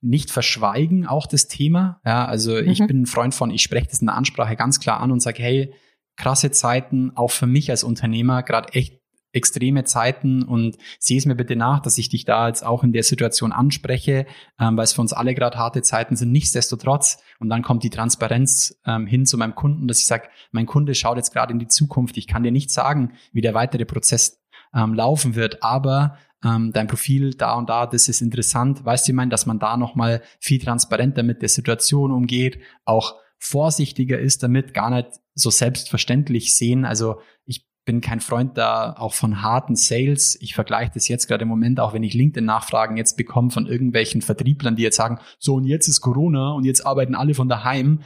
nicht 0.00 0.30
verschweigen 0.30 1.06
auch 1.06 1.26
das 1.26 1.48
Thema. 1.48 2.00
Ja, 2.04 2.26
also 2.26 2.56
ich 2.58 2.80
Mhm. 2.80 2.86
bin 2.86 3.02
ein 3.02 3.06
Freund 3.06 3.34
von, 3.34 3.50
ich 3.50 3.62
spreche 3.62 3.88
das 3.88 4.00
in 4.00 4.06
der 4.08 4.16
Ansprache 4.16 4.56
ganz 4.56 4.78
klar 4.80 5.00
an 5.00 5.10
und 5.10 5.20
sage, 5.20 5.42
hey, 5.42 5.74
krasse 6.16 6.50
Zeiten, 6.50 7.12
auch 7.16 7.30
für 7.30 7.46
mich 7.46 7.70
als 7.70 7.82
Unternehmer, 7.84 8.42
gerade 8.42 8.72
echt 8.74 8.97
extreme 9.32 9.84
Zeiten 9.84 10.42
und 10.42 10.76
sehe 10.98 11.18
es 11.18 11.26
mir 11.26 11.34
bitte 11.34 11.56
nach, 11.56 11.80
dass 11.80 11.98
ich 11.98 12.08
dich 12.08 12.24
da 12.24 12.48
jetzt 12.48 12.64
auch 12.64 12.82
in 12.82 12.92
der 12.92 13.02
Situation 13.02 13.52
anspreche, 13.52 14.26
ähm, 14.58 14.76
weil 14.76 14.84
es 14.84 14.92
für 14.92 15.00
uns 15.00 15.12
alle 15.12 15.34
gerade 15.34 15.58
harte 15.58 15.82
Zeiten 15.82 16.16
sind. 16.16 16.32
Nichtsdestotrotz, 16.32 17.18
und 17.38 17.48
dann 17.48 17.62
kommt 17.62 17.82
die 17.82 17.90
Transparenz 17.90 18.80
ähm, 18.86 19.06
hin 19.06 19.26
zu 19.26 19.36
meinem 19.36 19.54
Kunden, 19.54 19.86
dass 19.86 20.00
ich 20.00 20.06
sage, 20.06 20.28
mein 20.50 20.66
Kunde 20.66 20.94
schaut 20.94 21.16
jetzt 21.16 21.32
gerade 21.32 21.52
in 21.52 21.58
die 21.58 21.68
Zukunft. 21.68 22.16
Ich 22.16 22.26
kann 22.26 22.42
dir 22.42 22.52
nicht 22.52 22.70
sagen, 22.70 23.12
wie 23.32 23.42
der 23.42 23.54
weitere 23.54 23.84
Prozess 23.84 24.42
ähm, 24.74 24.94
laufen 24.94 25.34
wird, 25.34 25.62
aber 25.62 26.18
ähm, 26.44 26.72
dein 26.72 26.86
Profil 26.86 27.34
da 27.34 27.54
und 27.54 27.68
da, 27.68 27.86
das 27.86 28.08
ist 28.08 28.20
interessant. 28.20 28.84
Weißt 28.84 29.06
du, 29.06 29.12
ich 29.12 29.16
meine, 29.16 29.30
dass 29.30 29.46
man 29.46 29.58
da 29.58 29.76
nochmal 29.76 30.22
viel 30.40 30.58
transparenter 30.58 31.22
mit 31.22 31.42
der 31.42 31.48
Situation 31.48 32.12
umgeht, 32.12 32.60
auch 32.84 33.16
vorsichtiger 33.38 34.18
ist 34.18 34.42
damit, 34.42 34.74
gar 34.74 34.90
nicht 34.90 35.08
so 35.34 35.50
selbstverständlich 35.50 36.54
sehen. 36.56 36.84
Also 36.84 37.20
ich 37.44 37.67
bin 37.88 38.02
kein 38.02 38.20
Freund 38.20 38.58
da 38.58 38.92
auch 38.98 39.14
von 39.14 39.40
harten 39.40 39.74
Sales. 39.74 40.36
Ich 40.42 40.54
vergleiche 40.54 40.90
das 40.92 41.08
jetzt 41.08 41.26
gerade 41.26 41.44
im 41.44 41.48
Moment, 41.48 41.80
auch 41.80 41.94
wenn 41.94 42.02
ich 42.02 42.12
LinkedIn-Nachfragen 42.12 42.98
jetzt 42.98 43.16
bekomme 43.16 43.50
von 43.50 43.66
irgendwelchen 43.66 44.20
Vertrieblern, 44.20 44.76
die 44.76 44.82
jetzt 44.82 44.98
sagen, 44.98 45.20
so 45.38 45.54
und 45.54 45.64
jetzt 45.64 45.88
ist 45.88 46.02
Corona 46.02 46.52
und 46.52 46.64
jetzt 46.64 46.84
arbeiten 46.84 47.14
alle 47.14 47.32
von 47.32 47.48
daheim. 47.48 48.02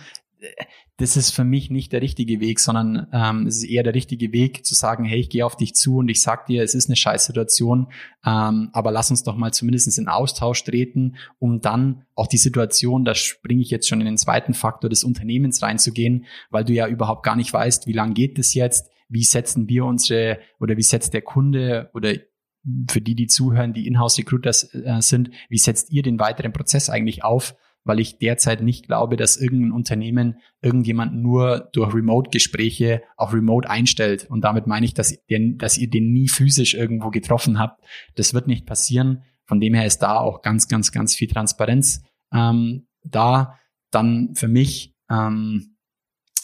Das 0.99 1.17
ist 1.17 1.33
für 1.33 1.43
mich 1.43 1.69
nicht 1.69 1.93
der 1.93 2.01
richtige 2.01 2.39
Weg, 2.39 2.61
sondern 2.61 3.09
ähm, 3.13 3.49
es 3.49 3.57
ist 3.57 3.65
eher 3.65 3.83
der 3.83 3.97
richtige 3.97 4.33
Weg 4.33 4.65
zu 4.65 4.77
sagen, 4.77 5.05
hey, 5.05 5.19
ich 5.19 5.31
gehe 5.31 5.45
auf 5.45 5.57
dich 5.57 5.75
zu 5.75 5.97
und 5.97 6.09
ich 6.09 6.23
sag 6.23 6.47
dir, 6.47 6.63
es 6.63 6.77
ist 6.77 6.89
eine 6.89 6.95
Scheißsituation, 6.95 7.89
ähm, 8.25 8.71
aber 8.73 8.93
lass 8.93 9.11
uns 9.11 9.25
doch 9.25 9.35
mal 9.35 9.53
zumindest 9.53 9.99
in 9.99 10.07
Austausch 10.07 10.63
treten, 10.63 11.17
um 11.41 11.61
dann 11.61 12.05
auch 12.15 12.29
die 12.29 12.39
Situation, 12.39 13.05
da 13.05 13.17
springe 13.17 13.63
ich 13.63 13.71
jetzt 13.71 13.89
schon 13.89 13.99
in 13.99 14.07
den 14.07 14.17
zweiten 14.17 14.55
Faktor 14.55 14.89
des 14.89 15.03
Unternehmens 15.03 15.61
reinzugehen, 15.61 16.27
weil 16.51 16.65
du 16.65 16.73
ja 16.73 16.87
überhaupt 16.87 17.25
gar 17.25 17.35
nicht 17.35 17.53
weißt, 17.53 17.89
wie 17.89 17.93
lange 17.93 18.15
geht 18.15 18.39
es 18.39 18.55
jetzt, 18.55 18.93
wie 19.13 19.25
setzen 19.25 19.69
wir 19.69 19.85
unsere 19.85 20.39
oder 20.59 20.77
wie 20.77 20.83
setzt 20.83 21.15
der 21.15 21.23
Kunde 21.23 21.91
oder 21.95 22.15
für 22.91 23.01
die, 23.01 23.15
die 23.15 23.27
zuhören, 23.27 23.73
die 23.73 23.87
Inhouse-Recruiters 23.87 24.75
äh, 24.75 25.01
sind, 25.01 25.31
wie 25.49 25.59
setzt 25.59 25.91
ihr 25.91 26.03
den 26.03 26.19
weiteren 26.19 26.53
Prozess 26.53 26.91
eigentlich 26.91 27.25
auf? 27.25 27.57
weil 27.85 28.01
ich 28.01 28.19
derzeit 28.19 28.63
nicht 28.63 28.87
glaube, 28.87 29.17
dass 29.17 29.37
irgendein 29.37 29.73
Unternehmen 29.73 30.39
irgendjemand 30.61 31.15
nur 31.15 31.69
durch 31.73 31.95
Remote-Gespräche 31.95 33.03
auf 33.17 33.35
Remote 33.35 33.69
einstellt. 33.69 34.27
Und 34.31 34.43
damit 34.43 34.67
meine 34.67 34.87
ich, 34.87 34.95
dass 34.95 35.19
ihr, 35.27 35.57
dass 35.57 35.79
ihr 35.79 35.91
den 35.91 36.13
nie 36.13 36.29
physisch 36.29 36.75
irgendwo 36.75 37.11
getroffen 37.11 37.59
habt. 37.59 37.83
Das 38.15 38.35
wird 38.35 38.47
nicht 38.47 38.67
passieren. 38.67 39.23
Von 39.45 39.61
dem 39.61 39.75
her 39.75 39.87
ist 39.87 39.99
da 39.99 40.19
auch 40.19 40.43
ganz, 40.43 40.69
ganz, 40.69 40.93
ganz 40.93 41.15
viel 41.15 41.29
Transparenz 41.29 42.03
ähm, 42.33 42.87
da. 43.03 43.59
Dann 43.91 44.35
für 44.35 44.49
mich 44.49 44.95
ähm, 45.11 45.72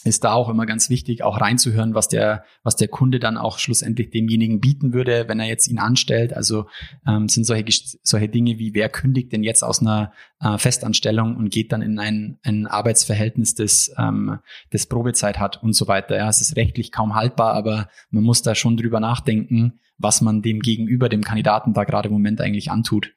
ist 0.04 0.24
da 0.24 0.32
auch 0.32 0.48
immer 0.48 0.66
ganz 0.66 0.90
wichtig, 0.90 1.22
auch 1.22 1.40
reinzuhören, 1.40 1.94
was 1.94 2.08
der, 2.08 2.44
was 2.62 2.76
der 2.76 2.88
Kunde 2.88 3.18
dann 3.18 3.36
auch 3.36 3.58
schlussendlich 3.58 4.10
demjenigen 4.10 4.60
bieten 4.60 4.92
würde, 4.92 5.28
wenn 5.28 5.40
er 5.40 5.46
jetzt 5.46 5.68
ihn 5.68 5.78
anstellt. 5.78 6.34
Also 6.34 6.66
ähm, 7.06 7.28
sind 7.28 7.44
solche, 7.44 7.64
solche 8.02 8.28
Dinge 8.28 8.58
wie, 8.58 8.74
wer 8.74 8.88
kündigt 8.88 9.32
denn 9.32 9.42
jetzt 9.42 9.62
aus 9.62 9.80
einer 9.80 10.12
äh, 10.40 10.58
Festanstellung 10.58 11.36
und 11.36 11.50
geht 11.50 11.72
dann 11.72 11.82
in 11.82 11.98
ein, 11.98 12.38
ein 12.42 12.66
Arbeitsverhältnis, 12.66 13.54
das, 13.54 13.92
ähm, 13.98 14.38
das 14.70 14.86
Probezeit 14.86 15.38
hat 15.38 15.62
und 15.62 15.72
so 15.72 15.88
weiter. 15.88 16.16
Ja, 16.16 16.28
es 16.28 16.40
ist 16.40 16.56
rechtlich 16.56 16.92
kaum 16.92 17.14
haltbar, 17.14 17.54
aber 17.54 17.88
man 18.10 18.24
muss 18.24 18.42
da 18.42 18.54
schon 18.54 18.76
drüber 18.76 19.00
nachdenken, 19.00 19.80
was 19.98 20.20
man 20.20 20.42
dem 20.42 20.60
gegenüber, 20.60 21.08
dem 21.08 21.22
Kandidaten 21.22 21.72
da 21.72 21.84
gerade 21.84 22.08
im 22.08 22.14
Moment 22.14 22.40
eigentlich 22.40 22.70
antut. 22.70 23.14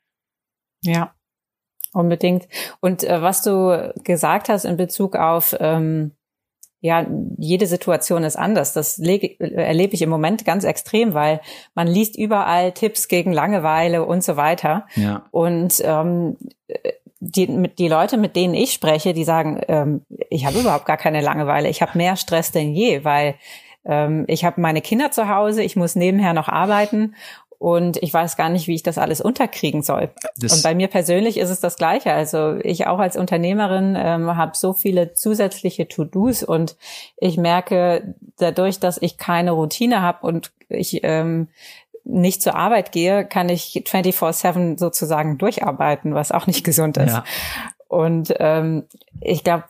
Ja, 0.83 1.13
unbedingt. 1.93 2.47
Und 2.79 3.03
äh, 3.03 3.21
was 3.21 3.43
du 3.43 3.93
gesagt 4.03 4.49
hast 4.49 4.65
in 4.65 4.77
Bezug 4.77 5.15
auf 5.15 5.55
ähm 5.59 6.13
ja, 6.81 7.05
jede 7.37 7.67
Situation 7.67 8.23
ist 8.23 8.35
anders. 8.35 8.73
Das 8.73 8.97
erlebe 8.97 9.93
ich 9.93 10.01
im 10.01 10.09
Moment 10.09 10.45
ganz 10.45 10.63
extrem, 10.63 11.13
weil 11.13 11.39
man 11.75 11.87
liest 11.87 12.17
überall 12.17 12.71
Tipps 12.71 13.07
gegen 13.07 13.31
Langeweile 13.31 14.03
und 14.03 14.23
so 14.23 14.35
weiter. 14.35 14.87
Ja. 14.95 15.27
Und 15.29 15.75
ähm, 15.85 16.37
die, 17.19 17.45
mit, 17.45 17.77
die 17.77 17.87
Leute, 17.87 18.17
mit 18.17 18.35
denen 18.35 18.55
ich 18.55 18.73
spreche, 18.73 19.13
die 19.13 19.23
sagen, 19.23 19.61
ähm, 19.67 20.01
ich 20.31 20.45
habe 20.47 20.59
überhaupt 20.59 20.87
gar 20.87 20.97
keine 20.97 21.21
Langeweile. 21.21 21.69
Ich 21.69 21.83
habe 21.83 21.95
mehr 21.97 22.15
Stress 22.15 22.51
denn 22.51 22.73
je, 22.73 23.03
weil 23.03 23.35
ähm, 23.85 24.25
ich 24.27 24.43
habe 24.43 24.59
meine 24.59 24.81
Kinder 24.81 25.11
zu 25.11 25.29
Hause, 25.29 25.61
ich 25.61 25.75
muss 25.75 25.95
nebenher 25.95 26.33
noch 26.33 26.49
arbeiten 26.49 27.13
und 27.61 28.01
ich 28.01 28.11
weiß 28.11 28.37
gar 28.37 28.49
nicht, 28.49 28.67
wie 28.67 28.73
ich 28.73 28.81
das 28.81 28.97
alles 28.97 29.21
unterkriegen 29.21 29.83
soll. 29.83 30.09
Das 30.35 30.51
und 30.51 30.63
bei 30.63 30.73
mir 30.73 30.87
persönlich 30.87 31.37
ist 31.37 31.51
es 31.51 31.59
das 31.59 31.75
Gleiche. 31.75 32.11
Also 32.11 32.55
ich 32.63 32.87
auch 32.87 32.97
als 32.97 33.15
Unternehmerin 33.15 33.95
ähm, 33.95 34.35
habe 34.35 34.53
so 34.57 34.73
viele 34.73 35.13
zusätzliche 35.13 35.87
To-Dos 35.87 36.41
und 36.41 36.75
ich 37.17 37.37
merke 37.37 38.15
dadurch, 38.39 38.79
dass 38.79 38.99
ich 38.99 39.17
keine 39.19 39.51
Routine 39.51 40.01
habe 40.01 40.25
und 40.25 40.51
ich 40.69 41.01
ähm, 41.03 41.49
nicht 42.03 42.41
zur 42.41 42.55
Arbeit 42.55 42.91
gehe, 42.91 43.25
kann 43.25 43.47
ich 43.47 43.83
24/7 43.85 44.79
sozusagen 44.79 45.37
durcharbeiten, 45.37 46.15
was 46.15 46.31
auch 46.31 46.47
nicht 46.47 46.63
gesund 46.63 46.97
ist. 46.97 47.13
Ja. 47.13 47.23
Und 47.87 48.33
ähm, 48.39 48.85
ich 49.19 49.43
glaube, 49.43 49.65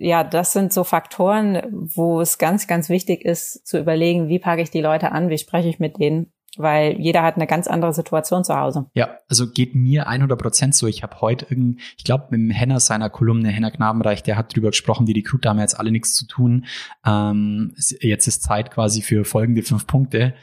ja, 0.00 0.24
das 0.24 0.52
sind 0.52 0.72
so 0.72 0.82
Faktoren, 0.82 1.62
wo 1.70 2.20
es 2.20 2.38
ganz, 2.38 2.66
ganz 2.66 2.88
wichtig 2.88 3.24
ist, 3.24 3.64
zu 3.64 3.78
überlegen, 3.78 4.26
wie 4.26 4.40
packe 4.40 4.62
ich 4.62 4.72
die 4.72 4.80
Leute 4.80 5.12
an, 5.12 5.28
wie 5.28 5.38
spreche 5.38 5.68
ich 5.68 5.78
mit 5.78 6.00
denen 6.00 6.32
weil 6.56 6.98
jeder 7.00 7.22
hat 7.22 7.36
eine 7.36 7.46
ganz 7.46 7.66
andere 7.66 7.92
Situation 7.92 8.44
zu 8.44 8.56
Hause. 8.56 8.86
Ja, 8.94 9.18
also 9.28 9.50
geht 9.50 9.74
mir 9.74 10.08
100 10.08 10.38
Prozent 10.38 10.74
so. 10.74 10.86
Ich 10.86 11.02
habe 11.02 11.20
heute 11.20 11.46
irgend, 11.50 11.80
ich 11.96 12.04
glaube, 12.04 12.26
mit 12.30 12.40
dem 12.40 12.50
Henner 12.50 12.80
seiner 12.80 13.10
Kolumne, 13.10 13.48
Henner 13.48 13.70
Knabenreich, 13.70 14.22
der 14.22 14.36
hat 14.36 14.54
drüber 14.54 14.70
gesprochen, 14.70 15.06
die 15.06 15.12
Recruiter 15.12 15.50
haben 15.50 15.58
jetzt 15.58 15.78
alle 15.78 15.90
nichts 15.90 16.14
zu 16.14 16.26
tun. 16.26 16.66
Ähm, 17.04 17.74
jetzt 18.00 18.26
ist 18.26 18.42
Zeit 18.42 18.70
quasi 18.70 19.02
für 19.02 19.24
folgende 19.24 19.62
fünf 19.62 19.86
Punkte. 19.86 20.34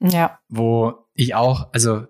Ja. 0.00 0.38
Wo 0.48 0.94
ich 1.14 1.34
auch, 1.34 1.72
also 1.72 2.04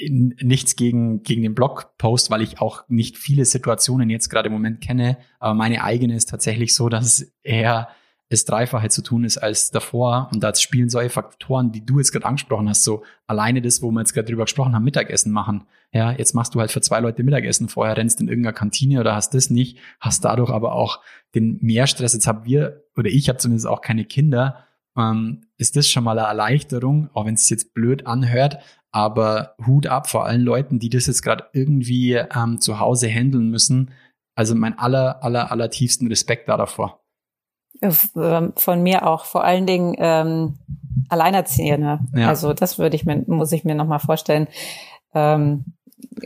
nichts 0.00 0.76
gegen, 0.76 1.22
gegen 1.22 1.42
den 1.42 1.54
Blogpost, 1.54 2.30
weil 2.30 2.42
ich 2.42 2.60
auch 2.60 2.82
nicht 2.88 3.16
viele 3.16 3.44
Situationen 3.44 4.10
jetzt 4.10 4.28
gerade 4.28 4.48
im 4.48 4.52
Moment 4.52 4.80
kenne, 4.80 5.18
aber 5.38 5.54
meine 5.54 5.84
eigene 5.84 6.16
ist 6.16 6.28
tatsächlich 6.28 6.74
so, 6.74 6.88
dass 6.88 7.32
eher 7.42 7.88
das 8.34 8.44
Dreifache 8.44 8.88
zu 8.88 9.02
tun 9.02 9.24
ist 9.24 9.38
als 9.38 9.70
davor. 9.70 10.28
Und 10.32 10.42
da 10.42 10.54
spielen 10.54 10.88
solche 10.88 11.10
Faktoren, 11.10 11.72
die 11.72 11.84
du 11.84 11.98
jetzt 11.98 12.12
gerade 12.12 12.26
angesprochen 12.26 12.68
hast, 12.68 12.84
so 12.84 13.02
alleine 13.26 13.62
das, 13.62 13.80
wo 13.80 13.90
wir 13.90 14.00
jetzt 14.00 14.12
gerade 14.12 14.28
drüber 14.28 14.44
gesprochen 14.44 14.74
haben, 14.74 14.84
Mittagessen 14.84 15.32
machen. 15.32 15.66
Ja, 15.92 16.12
jetzt 16.12 16.34
machst 16.34 16.54
du 16.54 16.60
halt 16.60 16.72
für 16.72 16.80
zwei 16.80 17.00
Leute 17.00 17.22
Mittagessen, 17.22 17.68
vorher 17.68 17.96
rennst 17.96 18.20
in 18.20 18.28
irgendeiner 18.28 18.52
Kantine 18.52 19.00
oder 19.00 19.14
hast 19.14 19.34
das 19.34 19.48
nicht, 19.48 19.78
hast 20.00 20.24
dadurch 20.24 20.50
aber 20.50 20.74
auch 20.74 21.00
den 21.34 21.58
Mehrstress. 21.62 22.12
Jetzt 22.12 22.26
haben 22.26 22.44
wir, 22.44 22.84
oder 22.96 23.08
ich 23.08 23.28
habe 23.28 23.38
zumindest 23.38 23.68
auch 23.68 23.80
keine 23.80 24.04
Kinder, 24.04 24.64
ähm, 24.96 25.46
ist 25.56 25.76
das 25.76 25.88
schon 25.88 26.04
mal 26.04 26.18
eine 26.18 26.26
Erleichterung, 26.26 27.10
auch 27.14 27.26
wenn 27.26 27.34
es 27.34 27.48
jetzt 27.48 27.74
blöd 27.74 28.06
anhört, 28.06 28.58
aber 28.90 29.54
Hut 29.66 29.86
ab 29.86 30.08
vor 30.08 30.24
allen 30.24 30.42
Leuten, 30.42 30.78
die 30.78 30.90
das 30.90 31.06
jetzt 31.06 31.22
gerade 31.22 31.44
irgendwie 31.52 32.14
ähm, 32.14 32.60
zu 32.60 32.80
Hause 32.80 33.08
handeln 33.08 33.50
müssen. 33.50 33.92
Also 34.36 34.54
mein 34.54 34.78
aller, 34.78 35.22
aller, 35.22 35.52
aller 35.52 35.70
tiefsten 35.70 36.08
Respekt 36.08 36.48
da 36.48 36.56
davor. 36.56 37.03
Ähm, 37.82 38.52
von 38.56 38.82
mir 38.82 39.06
auch 39.06 39.24
vor 39.24 39.44
allen 39.44 39.66
Dingen 39.66 39.94
ähm, 39.98 40.58
Alleinerziehende. 41.08 42.00
Ja. 42.14 42.28
Also 42.28 42.52
das 42.54 42.78
würde 42.78 42.96
ich 42.96 43.04
mir, 43.04 43.22
muss 43.26 43.52
ich 43.52 43.64
mir 43.64 43.74
nochmal 43.74 43.98
vorstellen. 43.98 44.48
Ähm, 45.12 45.64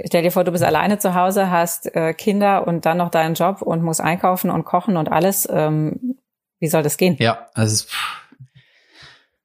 stell 0.04 0.22
dir 0.22 0.30
vor, 0.30 0.44
du 0.44 0.52
bist 0.52 0.64
alleine 0.64 0.98
zu 0.98 1.14
Hause, 1.14 1.50
hast 1.50 1.94
äh, 1.94 2.12
Kinder 2.14 2.66
und 2.66 2.86
dann 2.86 2.98
noch 2.98 3.10
deinen 3.10 3.34
Job 3.34 3.62
und 3.62 3.82
musst 3.82 4.00
einkaufen 4.00 4.50
und 4.50 4.64
kochen 4.64 4.96
und 4.96 5.10
alles. 5.10 5.48
Ähm, 5.50 6.18
wie 6.60 6.68
soll 6.68 6.82
das 6.82 6.96
gehen? 6.96 7.16
Ja, 7.18 7.46
also 7.54 7.86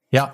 ja, 0.10 0.31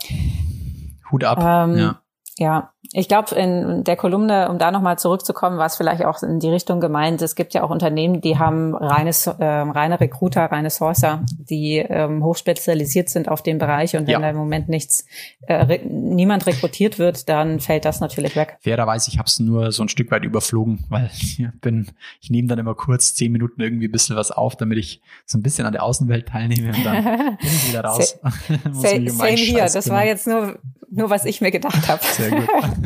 Hut 1.11 1.23
ab. 1.23 1.39
Ähm, 1.41 1.77
ja. 1.77 2.01
Ja, 2.37 2.73
ich 2.91 3.07
glaube, 3.07 3.35
in 3.35 3.83
der 3.83 3.95
Kolumne, 3.95 4.49
um 4.49 4.57
da 4.57 4.71
nochmal 4.71 4.97
zurückzukommen, 4.97 5.59
war 5.59 5.67
es 5.67 5.75
vielleicht 5.75 6.03
auch 6.03 6.23
in 6.23 6.39
die 6.39 6.49
Richtung 6.49 6.79
gemeint, 6.79 7.21
es 7.21 7.35
gibt 7.35 7.53
ja 7.53 7.61
auch 7.61 7.69
Unternehmen, 7.69 8.19
die 8.19 8.39
haben 8.39 8.75
reines, 8.75 9.27
äh, 9.27 9.45
reine 9.45 9.99
Recruiter, 9.99 10.45
reine 10.45 10.71
Sourcer, 10.71 11.23
die 11.37 11.77
ähm, 11.77 12.23
hochspezialisiert 12.23 13.09
sind 13.09 13.29
auf 13.29 13.43
den 13.43 13.59
Bereich 13.59 13.95
und 13.95 14.07
wenn 14.07 14.13
ja. 14.13 14.19
da 14.19 14.29
im 14.31 14.37
Moment 14.37 14.69
nichts, 14.69 15.05
äh, 15.41 15.53
re 15.53 15.79
niemand 15.83 16.47
rekrutiert 16.47 16.97
wird, 16.97 17.29
dann 17.29 17.59
fällt 17.59 17.85
das 17.85 17.99
natürlich 17.99 18.35
weg. 18.35 18.57
Fairerweise, 18.61 19.11
ich 19.11 19.19
habe 19.19 19.27
es 19.27 19.39
nur 19.39 19.71
so 19.71 19.83
ein 19.83 19.89
Stück 19.89 20.09
weit 20.09 20.23
überflogen, 20.23 20.85
weil 20.89 21.11
ich 21.13 21.43
bin, 21.61 21.89
ich 22.21 22.31
nehme 22.31 22.47
dann 22.47 22.57
immer 22.57 22.73
kurz 22.73 23.13
zehn 23.13 23.31
Minuten 23.31 23.61
irgendwie 23.61 23.87
ein 23.87 23.91
bisschen 23.91 24.15
was 24.15 24.31
auf, 24.31 24.55
damit 24.55 24.79
ich 24.79 24.99
so 25.27 25.37
ein 25.37 25.43
bisschen 25.43 25.67
an 25.67 25.73
der 25.73 25.83
Außenwelt 25.83 26.29
teilnehme 26.29 26.69
und 26.69 26.83
dann 26.83 27.03
bin 27.39 27.49
ich 27.49 27.69
wieder 27.69 27.81
raus. 27.81 28.17
same, 28.71 29.11
same 29.11 29.35
hier, 29.35 29.69
das 29.71 29.89
war 29.91 30.05
jetzt 30.05 30.25
nur 30.25 30.57
nur 30.91 31.09
was 31.09 31.25
ich 31.25 31.41
mir 31.41 31.51
gedacht 31.51 31.87
habe. 31.87 32.03
Sehr 32.03 32.31
gut. 32.31 32.49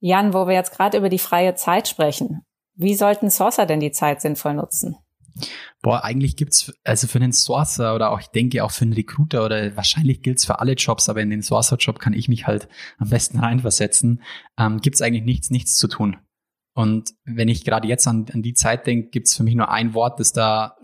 Jan, 0.00 0.32
wo 0.32 0.46
wir 0.46 0.54
jetzt 0.54 0.72
gerade 0.72 0.96
über 0.96 1.08
die 1.08 1.18
freie 1.18 1.54
Zeit 1.54 1.88
sprechen, 1.88 2.42
wie 2.74 2.94
sollten 2.94 3.30
Sourcer 3.30 3.66
denn 3.66 3.80
die 3.80 3.92
Zeit 3.92 4.22
sinnvoll 4.22 4.54
nutzen? 4.54 4.96
Boah, 5.82 6.04
eigentlich 6.04 6.36
gibt's 6.36 6.72
also 6.84 7.06
für 7.06 7.18
einen 7.18 7.32
Sourcer 7.32 7.94
oder 7.94 8.10
auch, 8.10 8.20
ich 8.20 8.28
denke 8.28 8.62
auch 8.64 8.70
für 8.70 8.84
einen 8.84 8.92
Recruiter 8.92 9.44
oder 9.44 9.76
wahrscheinlich 9.76 10.22
gilt's 10.22 10.44
für 10.44 10.60
alle 10.60 10.74
Jobs, 10.74 11.08
aber 11.08 11.20
in 11.20 11.30
den 11.30 11.42
Sourcer-Job 11.42 11.98
kann 11.98 12.12
ich 12.12 12.28
mich 12.28 12.46
halt 12.46 12.68
am 12.98 13.08
besten 13.08 13.38
reinversetzen, 13.38 14.22
ähm, 14.58 14.80
gibt's 14.80 15.00
eigentlich 15.00 15.24
nichts, 15.24 15.50
nichts 15.50 15.76
zu 15.76 15.88
tun. 15.88 16.18
Und 16.74 17.14
wenn 17.24 17.48
ich 17.48 17.64
gerade 17.64 17.88
jetzt 17.88 18.06
an, 18.06 18.26
an 18.32 18.42
die 18.42 18.54
Zeit 18.54 18.86
denke, 18.86 19.08
gibt's 19.10 19.36
für 19.36 19.42
mich 19.42 19.54
nur 19.54 19.70
ein 19.70 19.94
Wort, 19.94 20.20
das 20.20 20.32
da 20.32 20.76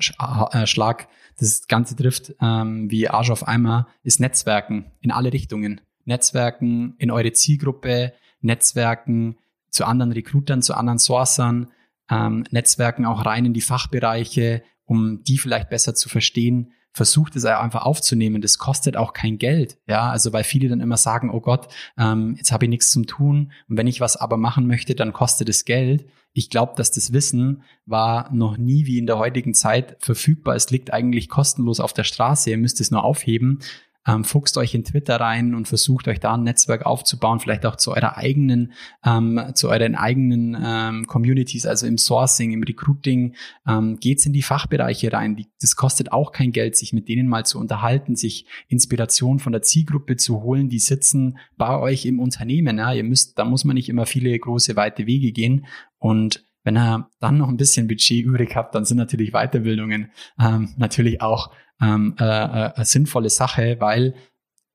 äh, 0.52 0.66
Schlag 0.66 1.08
das 1.38 1.68
Ganze 1.68 1.94
trifft, 1.94 2.34
ähm, 2.40 2.90
wie 2.90 3.08
Arsch 3.08 3.30
auf 3.30 3.46
einmal, 3.46 3.86
ist 4.02 4.20
Netzwerken 4.20 4.90
in 5.00 5.10
alle 5.10 5.32
Richtungen. 5.32 5.80
Netzwerken 6.06 6.94
in 6.98 7.10
eure 7.10 7.32
Zielgruppe, 7.32 8.14
Netzwerken 8.40 9.36
zu 9.70 9.84
anderen 9.84 10.12
Recruitern, 10.12 10.62
zu 10.62 10.74
anderen 10.74 10.98
Sourcern, 10.98 11.68
ähm, 12.10 12.44
Netzwerken 12.50 13.04
auch 13.04 13.26
rein 13.26 13.44
in 13.44 13.52
die 13.52 13.60
Fachbereiche, 13.60 14.62
um 14.84 15.22
die 15.24 15.38
vielleicht 15.38 15.68
besser 15.68 15.94
zu 15.94 16.08
verstehen. 16.08 16.72
Versucht 16.92 17.36
es 17.36 17.44
einfach 17.44 17.84
aufzunehmen. 17.84 18.40
Das 18.40 18.56
kostet 18.56 18.96
auch 18.96 19.12
kein 19.12 19.36
Geld. 19.36 19.76
Ja, 19.86 20.08
also 20.08 20.32
weil 20.32 20.44
viele 20.44 20.68
dann 20.68 20.80
immer 20.80 20.96
sagen, 20.96 21.30
oh 21.30 21.40
Gott, 21.40 21.68
ähm, 21.98 22.36
jetzt 22.38 22.52
habe 22.52 22.64
ich 22.64 22.70
nichts 22.70 22.90
zum 22.90 23.06
tun. 23.06 23.52
Und 23.68 23.76
wenn 23.76 23.86
ich 23.86 24.00
was 24.00 24.16
aber 24.16 24.38
machen 24.38 24.66
möchte, 24.66 24.94
dann 24.94 25.12
kostet 25.12 25.50
es 25.50 25.66
Geld 25.66 26.06
ich 26.36 26.50
glaube, 26.50 26.74
dass 26.76 26.90
das 26.90 27.14
Wissen 27.14 27.62
war 27.86 28.30
noch 28.30 28.58
nie 28.58 28.84
wie 28.84 28.98
in 28.98 29.06
der 29.06 29.16
heutigen 29.16 29.54
Zeit 29.54 29.96
verfügbar. 30.00 30.54
Es 30.54 30.68
liegt 30.68 30.92
eigentlich 30.92 31.30
kostenlos 31.30 31.80
auf 31.80 31.94
der 31.94 32.04
Straße. 32.04 32.50
Ihr 32.50 32.58
müsst 32.58 32.78
es 32.82 32.90
nur 32.90 33.04
aufheben. 33.04 33.60
Ähm, 34.06 34.24
fuchst 34.24 34.56
euch 34.56 34.74
in 34.74 34.84
Twitter 34.84 35.16
rein 35.20 35.54
und 35.54 35.66
versucht 35.66 36.08
euch 36.08 36.20
da 36.20 36.34
ein 36.34 36.44
Netzwerk 36.44 36.86
aufzubauen, 36.86 37.40
vielleicht 37.40 37.66
auch 37.66 37.76
zu 37.76 37.92
eurer 37.92 38.16
eigenen, 38.16 38.72
ähm, 39.04 39.40
zu 39.54 39.68
euren 39.68 39.94
eigenen 39.94 40.56
ähm, 40.62 41.06
Communities, 41.06 41.66
also 41.66 41.86
im 41.86 41.98
Sourcing, 41.98 42.52
im 42.52 42.62
Recruiting. 42.62 43.34
Ähm, 43.66 43.98
geht's 44.00 44.24
in 44.24 44.32
die 44.32 44.42
Fachbereiche 44.42 45.12
rein. 45.12 45.36
Die, 45.36 45.48
das 45.60 45.76
kostet 45.76 46.12
auch 46.12 46.32
kein 46.32 46.52
Geld, 46.52 46.76
sich 46.76 46.92
mit 46.92 47.08
denen 47.08 47.28
mal 47.28 47.44
zu 47.44 47.58
unterhalten, 47.58 48.16
sich 48.16 48.46
Inspiration 48.68 49.38
von 49.40 49.52
der 49.52 49.62
Zielgruppe 49.62 50.16
zu 50.16 50.42
holen, 50.42 50.68
die 50.68 50.78
sitzen 50.78 51.38
bei 51.56 51.78
euch 51.78 52.06
im 52.06 52.20
Unternehmen. 52.20 52.78
Ja? 52.78 52.92
Ihr 52.92 53.04
müsst, 53.04 53.38
da 53.38 53.44
muss 53.44 53.64
man 53.64 53.74
nicht 53.74 53.88
immer 53.88 54.06
viele 54.06 54.38
große, 54.38 54.76
weite 54.76 55.06
Wege 55.06 55.32
gehen. 55.32 55.66
Und 55.98 56.45
wenn 56.66 56.76
er 56.76 57.08
dann 57.20 57.38
noch 57.38 57.48
ein 57.48 57.56
bisschen 57.56 57.86
Budget 57.86 58.26
übrig 58.26 58.56
hat, 58.56 58.74
dann 58.74 58.84
sind 58.84 58.98
natürlich 58.98 59.30
Weiterbildungen 59.30 60.10
ähm, 60.38 60.74
natürlich 60.76 61.22
auch 61.22 61.52
ähm, 61.80 62.16
äh, 62.18 62.24
äh, 62.24 62.72
eine 62.74 62.84
sinnvolle 62.84 63.30
Sache, 63.30 63.76
weil 63.78 64.16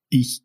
ich 0.08 0.42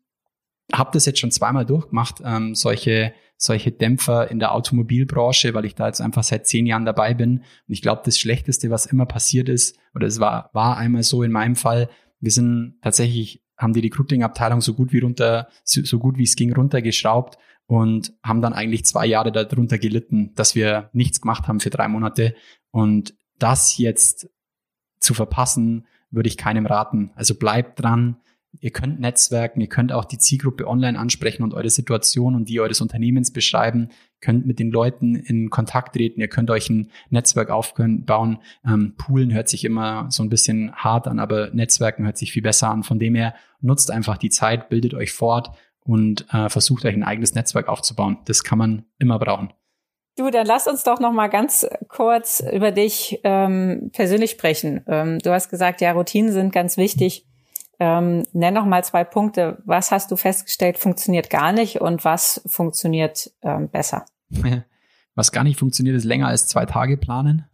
habe 0.73 0.89
das 0.91 1.05
jetzt 1.05 1.19
schon 1.19 1.31
zweimal 1.31 1.65
durchgemacht, 1.65 2.21
ähm, 2.23 2.53
solche 2.53 3.13
solche 3.39 3.71
Dämpfer 3.71 4.29
in 4.29 4.39
der 4.39 4.53
Automobilbranche, 4.53 5.53
weil 5.53 5.65
ich 5.65 5.75
da 5.75 5.87
jetzt 5.87 6.01
einfach 6.01 6.23
seit 6.23 6.47
zehn 6.47 6.65
Jahren 6.65 6.85
dabei 6.85 7.13
bin. 7.13 7.37
Und 7.37 7.43
ich 7.67 7.83
glaube, 7.83 8.01
das 8.03 8.17
Schlechteste, 8.17 8.71
was 8.71 8.87
immer 8.87 9.05
passiert 9.05 9.47
ist, 9.47 9.77
oder 9.93 10.07
es 10.07 10.19
war, 10.19 10.49
war 10.53 10.77
einmal 10.77 11.03
so 11.03 11.21
in 11.21 11.31
meinem 11.31 11.55
Fall, 11.55 11.87
wir 12.19 12.31
sind 12.31 12.79
tatsächlich, 12.81 13.43
haben 13.55 13.73
die 13.73 13.81
Recruiting-Abteilung 13.81 14.61
so 14.61 14.73
gut 14.73 14.91
wie 14.91 14.99
runter, 14.99 15.49
so, 15.63 15.83
so 15.83 15.99
gut 15.99 16.17
wie 16.17 16.23
es 16.23 16.35
ging, 16.35 16.51
runtergeschraubt 16.51 17.37
und 17.67 18.13
haben 18.23 18.41
dann 18.41 18.53
eigentlich 18.53 18.85
zwei 18.85 19.05
Jahre 19.05 19.31
darunter 19.31 19.77
gelitten, 19.77 20.33
dass 20.35 20.55
wir 20.55 20.89
nichts 20.93 21.21
gemacht 21.21 21.47
haben 21.47 21.59
für 21.59 21.69
drei 21.69 21.87
Monate. 21.87 22.33
Und 22.71 23.13
das 23.37 23.77
jetzt 23.77 24.29
zu 24.99 25.13
verpassen, 25.13 25.85
würde 26.09 26.29
ich 26.29 26.37
keinem 26.37 26.65
raten. 26.65 27.11
Also 27.15 27.35
bleibt 27.35 27.81
dran, 27.81 28.17
Ihr 28.59 28.71
könnt 28.71 28.99
netzwerken, 28.99 29.61
ihr 29.61 29.67
könnt 29.67 29.91
auch 29.91 30.05
die 30.05 30.17
Zielgruppe 30.17 30.67
online 30.67 30.97
ansprechen 30.97 31.43
und 31.43 31.53
eure 31.53 31.69
Situation 31.69 32.33
und 32.33 32.49
die 32.49 32.59
eures 32.59 32.81
Unternehmens 32.81 33.31
beschreiben, 33.31 33.89
könnt 34.19 34.47
mit 34.47 34.57
den 34.57 34.71
Leuten 34.71 35.15
in 35.15 35.49
Kontakt 35.49 35.95
treten, 35.95 36.21
ihr 36.21 36.27
könnt 36.27 36.49
euch 36.49 36.69
ein 36.69 36.89
Netzwerk 37.09 37.51
aufbauen. 37.51 38.39
Ähm, 38.65 38.95
Poolen 38.97 39.31
hört 39.31 39.47
sich 39.47 39.63
immer 39.63 40.09
so 40.09 40.23
ein 40.23 40.29
bisschen 40.29 40.73
hart 40.73 41.07
an, 41.07 41.19
aber 41.19 41.51
Netzwerken 41.53 42.05
hört 42.05 42.17
sich 42.17 42.31
viel 42.31 42.41
besser 42.41 42.69
an. 42.69 42.83
Von 42.83 42.99
dem 42.99 43.13
her 43.13 43.35
nutzt 43.61 43.91
einfach 43.91 44.17
die 44.17 44.29
Zeit, 44.29 44.69
bildet 44.69 44.95
euch 44.95 45.11
fort 45.11 45.51
und 45.87 46.25
äh, 46.33 46.49
versucht 46.49 46.85
euch 46.85 46.93
ein 46.93 47.03
eigenes 47.03 47.33
Netzwerk 47.33 47.67
aufzubauen. 47.67 48.17
Das 48.25 48.43
kann 48.43 48.57
man 48.57 48.85
immer 48.99 49.17
brauchen. 49.17 49.53
Du, 50.17 50.29
dann 50.31 50.47
lass 50.47 50.67
uns 50.67 50.83
doch 50.83 50.99
noch 50.99 51.11
mal 51.11 51.27
ganz 51.27 51.65
kurz 51.87 52.43
über 52.51 52.71
dich 52.71 53.19
ähm, 53.23 53.91
persönlich 53.93 54.31
sprechen. 54.31 54.83
Ähm, 54.87 55.19
du 55.19 55.31
hast 55.31 55.49
gesagt, 55.49 55.79
ja, 55.79 55.91
Routinen 55.91 56.31
sind 56.31 56.51
ganz 56.51 56.75
wichtig. 56.75 57.27
Ähm, 57.79 58.25
nenn 58.33 58.55
noch 58.55 58.65
mal 58.65 58.83
zwei 58.83 59.03
Punkte. 59.03 59.61
Was 59.65 59.91
hast 59.91 60.09
du 60.09 60.15
festgestellt, 60.15 60.79
funktioniert 60.79 61.29
gar 61.29 61.51
nicht 61.51 61.81
und 61.81 62.03
was 62.03 62.41
funktioniert 62.47 63.31
ähm, 63.43 63.69
besser? 63.69 64.05
Was 65.15 65.31
gar 65.31 65.43
nicht 65.43 65.57
funktioniert, 65.57 65.95
ist 65.95 66.03
länger 66.03 66.27
als 66.27 66.47
zwei 66.47 66.67
Tage 66.67 66.95
planen. 66.95 67.45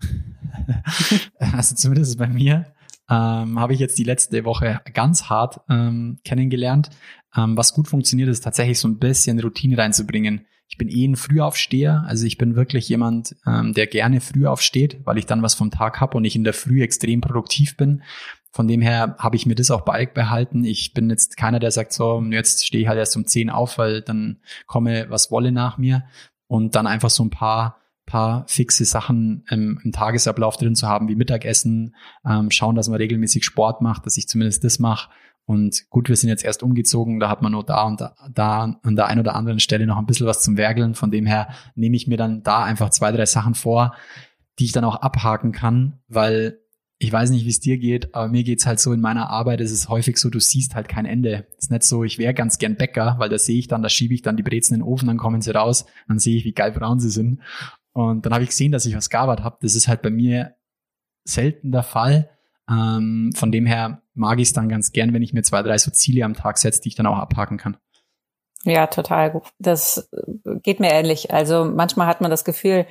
also 1.39 1.75
zumindest 1.75 2.17
bei 2.17 2.27
mir 2.27 2.65
ähm, 3.09 3.59
habe 3.59 3.73
ich 3.73 3.79
jetzt 3.79 3.97
die 3.97 4.03
letzte 4.03 4.45
Woche 4.45 4.81
ganz 4.93 5.25
hart 5.25 5.59
ähm, 5.69 6.19
kennengelernt. 6.23 6.89
Ähm, 7.35 7.57
was 7.57 7.73
gut 7.73 7.87
funktioniert, 7.87 8.29
ist 8.29 8.43
tatsächlich 8.43 8.79
so 8.79 8.87
ein 8.87 8.99
bisschen 8.99 9.39
Routine 9.39 9.77
reinzubringen. 9.77 10.45
Ich 10.69 10.77
bin 10.77 10.89
eh 10.89 11.05
ein 11.05 11.15
Frühaufsteher, 11.15 12.03
also 12.07 12.25
ich 12.25 12.37
bin 12.37 12.55
wirklich 12.55 12.89
jemand, 12.89 13.35
ähm, 13.45 13.73
der 13.73 13.85
gerne 13.87 14.21
früh 14.21 14.47
aufsteht, 14.47 15.01
weil 15.03 15.17
ich 15.17 15.25
dann 15.25 15.43
was 15.43 15.53
vom 15.53 15.69
Tag 15.69 15.99
habe 16.01 16.17
und 16.17 16.25
ich 16.25 16.35
in 16.35 16.43
der 16.43 16.53
Früh 16.53 16.81
extrem 16.81 17.21
produktiv 17.21 17.77
bin. 17.77 18.01
Von 18.49 18.67
dem 18.67 18.81
her 18.81 19.15
habe 19.19 19.35
ich 19.35 19.45
mir 19.45 19.55
das 19.55 19.71
auch 19.71 19.81
beibehalten. 19.81 20.63
Ich 20.63 20.93
bin 20.93 21.09
jetzt 21.09 21.37
keiner, 21.37 21.59
der 21.59 21.71
sagt 21.71 21.91
so, 21.93 22.23
jetzt 22.29 22.65
stehe 22.65 22.83
ich 22.83 22.87
halt 22.87 22.99
erst 22.99 23.15
um 23.15 23.25
10 23.25 23.49
auf, 23.49 23.77
weil 23.77 24.01
dann 24.01 24.39
komme 24.67 25.07
was 25.09 25.31
wolle 25.31 25.51
nach 25.51 25.77
mir 25.77 26.05
und 26.47 26.75
dann 26.75 26.87
einfach 26.87 27.09
so 27.09 27.23
ein 27.23 27.31
paar 27.31 27.82
paar 28.05 28.45
fixe 28.47 28.85
Sachen 28.85 29.45
im, 29.49 29.79
im 29.83 29.91
Tagesablauf 29.91 30.57
drin 30.57 30.75
zu 30.75 30.87
haben, 30.87 31.07
wie 31.07 31.15
Mittagessen, 31.15 31.95
ähm, 32.27 32.51
schauen, 32.51 32.75
dass 32.75 32.89
man 32.89 32.97
regelmäßig 32.97 33.45
Sport 33.45 33.81
macht, 33.81 34.05
dass 34.05 34.17
ich 34.17 34.27
zumindest 34.27 34.63
das 34.63 34.79
mache. 34.79 35.09
Und 35.45 35.89
gut, 35.89 36.07
wir 36.07 36.15
sind 36.15 36.29
jetzt 36.29 36.45
erst 36.45 36.63
umgezogen, 36.63 37.19
da 37.19 37.29
hat 37.29 37.41
man 37.41 37.51
nur 37.51 37.65
da 37.65 37.83
und 37.83 37.99
da, 37.99 38.15
da 38.33 38.79
an 38.81 38.95
der 38.95 39.07
einen 39.07 39.19
oder 39.19 39.35
anderen 39.35 39.59
Stelle 39.59 39.85
noch 39.85 39.97
ein 39.97 40.05
bisschen 40.05 40.27
was 40.27 40.41
zum 40.41 40.57
Werkeln. 40.57 40.95
Von 40.95 41.11
dem 41.11 41.25
her 41.25 41.49
nehme 41.75 41.95
ich 41.95 42.07
mir 42.07 42.17
dann 42.17 42.43
da 42.43 42.63
einfach 42.63 42.89
zwei, 42.91 43.11
drei 43.11 43.25
Sachen 43.25 43.53
vor, 43.53 43.93
die 44.59 44.65
ich 44.65 44.71
dann 44.71 44.85
auch 44.85 44.95
abhaken 44.95 45.51
kann, 45.51 45.99
weil 46.07 46.59
ich 47.03 47.11
weiß 47.11 47.31
nicht, 47.31 47.45
wie 47.45 47.49
es 47.49 47.59
dir 47.59 47.77
geht, 47.77 48.15
aber 48.15 48.29
mir 48.29 48.45
geht's 48.45 48.65
halt 48.65 48.79
so 48.79 48.93
in 48.93 49.01
meiner 49.01 49.29
Arbeit, 49.29 49.59
ist 49.59 49.73
es 49.73 49.89
häufig 49.89 50.17
so, 50.17 50.29
du 50.29 50.39
siehst 50.39 50.73
halt 50.73 50.87
kein 50.87 51.05
Ende. 51.05 51.45
Es 51.57 51.65
ist 51.65 51.71
nicht 51.71 51.83
so, 51.83 52.05
ich 52.05 52.17
wäre 52.17 52.33
ganz 52.33 52.59
gern 52.59 52.77
Bäcker, 52.77 53.15
weil 53.19 53.27
da 53.27 53.37
sehe 53.37 53.59
ich 53.59 53.67
dann, 53.67 53.83
da 53.83 53.89
schiebe 53.89 54.13
ich 54.13 54.21
dann 54.21 54.37
die 54.37 54.43
Brezen 54.43 54.75
in 54.75 54.79
den 54.79 54.87
Ofen, 54.87 55.07
dann 55.07 55.17
kommen 55.17 55.41
sie 55.41 55.53
raus, 55.53 55.85
dann 56.07 56.19
sehe 56.19 56.37
ich, 56.37 56.45
wie 56.45 56.53
geil 56.53 56.71
braun 56.71 57.01
sie 57.01 57.09
sind. 57.09 57.41
Und 57.93 58.25
dann 58.25 58.33
habe 58.33 58.43
ich 58.43 58.49
gesehen, 58.49 58.71
dass 58.71 58.85
ich 58.85 58.95
was 58.95 59.09
gearbeitet 59.09 59.45
habe. 59.45 59.57
Das 59.61 59.75
ist 59.75 59.87
halt 59.87 60.01
bei 60.01 60.09
mir 60.09 60.55
selten 61.23 61.71
der 61.71 61.83
Fall. 61.83 62.29
Ähm, 62.69 63.31
von 63.35 63.51
dem 63.51 63.65
her 63.65 64.01
mag 64.13 64.39
ich 64.39 64.47
es 64.47 64.53
dann 64.53 64.69
ganz 64.69 64.91
gern, 64.91 65.13
wenn 65.13 65.21
ich 65.21 65.33
mir 65.33 65.43
zwei, 65.43 65.61
drei 65.61 65.77
so 65.77 65.91
Ziele 65.91 66.25
am 66.25 66.33
Tag 66.33 66.57
setze, 66.57 66.81
die 66.81 66.89
ich 66.89 66.95
dann 66.95 67.07
auch 67.07 67.17
abhaken 67.17 67.57
kann. 67.57 67.77
Ja, 68.63 68.87
total 68.87 69.31
gut. 69.31 69.43
Das 69.59 70.09
geht 70.61 70.79
mir 70.79 70.91
ähnlich. 70.91 71.33
Also 71.33 71.65
manchmal 71.65 72.07
hat 72.07 72.21
man 72.21 72.31
das 72.31 72.45
Gefühl, 72.45 72.85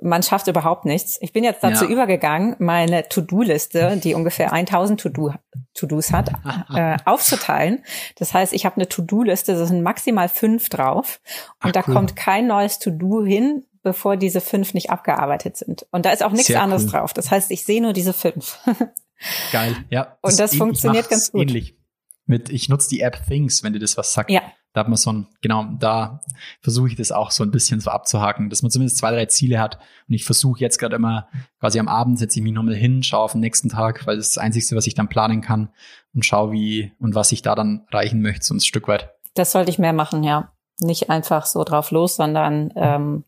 man 0.00 0.22
schafft 0.22 0.46
überhaupt 0.46 0.84
nichts. 0.84 1.18
Ich 1.22 1.32
bin 1.32 1.42
jetzt 1.42 1.62
dazu 1.62 1.84
ja. 1.84 1.90
übergegangen, 1.90 2.56
meine 2.58 3.08
To-Do-Liste, 3.08 3.96
die 3.96 4.14
ungefähr 4.14 4.52
1000 4.52 5.00
To-Dos 5.00 6.12
hat, 6.12 6.32
äh, 6.74 6.98
aufzuteilen. 7.04 7.82
Das 8.16 8.34
heißt, 8.34 8.52
ich 8.52 8.66
habe 8.66 8.76
eine 8.76 8.88
To-Do-Liste, 8.88 9.54
da 9.54 9.64
sind 9.64 9.82
maximal 9.82 10.28
fünf 10.28 10.68
drauf 10.68 11.20
und 11.62 11.70
Ach, 11.70 11.72
da 11.72 11.82
cool. 11.86 11.94
kommt 11.94 12.16
kein 12.16 12.46
neues 12.46 12.78
To-Do 12.78 13.24
hin, 13.24 13.64
bevor 13.86 14.16
diese 14.16 14.40
fünf 14.40 14.74
nicht 14.74 14.90
abgearbeitet 14.90 15.56
sind. 15.56 15.86
Und 15.92 16.06
da 16.06 16.10
ist 16.10 16.24
auch 16.24 16.32
nichts 16.32 16.48
Sehr 16.48 16.60
anderes 16.60 16.86
cool. 16.86 16.90
drauf. 16.90 17.12
Das 17.12 17.30
heißt, 17.30 17.52
ich 17.52 17.64
sehe 17.64 17.80
nur 17.80 17.92
diese 17.92 18.12
fünf. 18.12 18.58
Geil, 19.52 19.76
ja. 19.90 20.18
Und 20.22 20.32
das, 20.32 20.50
das 20.50 20.56
funktioniert 20.56 21.08
ganz 21.08 21.30
gut. 21.30 21.42
Ähnlich. 21.42 21.76
Mit, 22.24 22.48
ich 22.48 22.68
nutze 22.68 22.88
die 22.88 23.00
App 23.00 23.24
Things, 23.28 23.62
wenn 23.62 23.72
dir 23.72 23.78
das 23.78 23.96
was 23.96 24.12
sagt. 24.12 24.32
Ja, 24.32 24.42
da 24.72 24.80
hat 24.80 24.88
man 24.88 24.96
so 24.96 25.12
ein, 25.12 25.28
genau, 25.40 25.66
da 25.78 26.20
versuche 26.60 26.88
ich 26.88 26.96
das 26.96 27.12
auch 27.12 27.30
so 27.30 27.44
ein 27.44 27.52
bisschen 27.52 27.78
so 27.80 27.92
abzuhaken, 27.92 28.50
dass 28.50 28.62
man 28.62 28.72
zumindest 28.72 28.98
zwei, 28.98 29.12
drei 29.12 29.26
Ziele 29.26 29.60
hat. 29.60 29.78
Und 30.08 30.14
ich 30.14 30.24
versuche 30.24 30.58
jetzt 30.58 30.78
gerade 30.78 30.96
immer, 30.96 31.28
quasi 31.60 31.78
am 31.78 31.86
Abend 31.86 32.18
setze 32.18 32.40
ich 32.40 32.42
mich 32.42 32.52
nochmal 32.52 32.74
hin, 32.74 33.04
schaue 33.04 33.22
auf 33.22 33.32
den 33.32 33.40
nächsten 33.40 33.68
Tag, 33.68 34.04
weil 34.08 34.16
das 34.16 34.26
ist 34.26 34.36
das 34.36 34.42
Einzige, 34.42 34.74
was 34.74 34.88
ich 34.88 34.94
dann 34.94 35.08
planen 35.08 35.42
kann 35.42 35.70
und 36.12 36.26
schaue, 36.26 36.50
wie 36.50 36.92
und 36.98 37.14
was 37.14 37.30
ich 37.30 37.42
da 37.42 37.54
dann 37.54 37.86
reichen 37.92 38.20
möchte, 38.20 38.44
so 38.44 38.54
ein 38.54 38.60
Stück 38.60 38.88
weit. 38.88 39.14
Das 39.34 39.52
sollte 39.52 39.70
ich 39.70 39.78
mehr 39.78 39.92
machen, 39.92 40.24
ja. 40.24 40.52
Nicht 40.80 41.08
einfach 41.08 41.46
so 41.46 41.62
drauf 41.62 41.92
los, 41.92 42.16
sondern 42.16 42.72
ähm, 42.74 43.24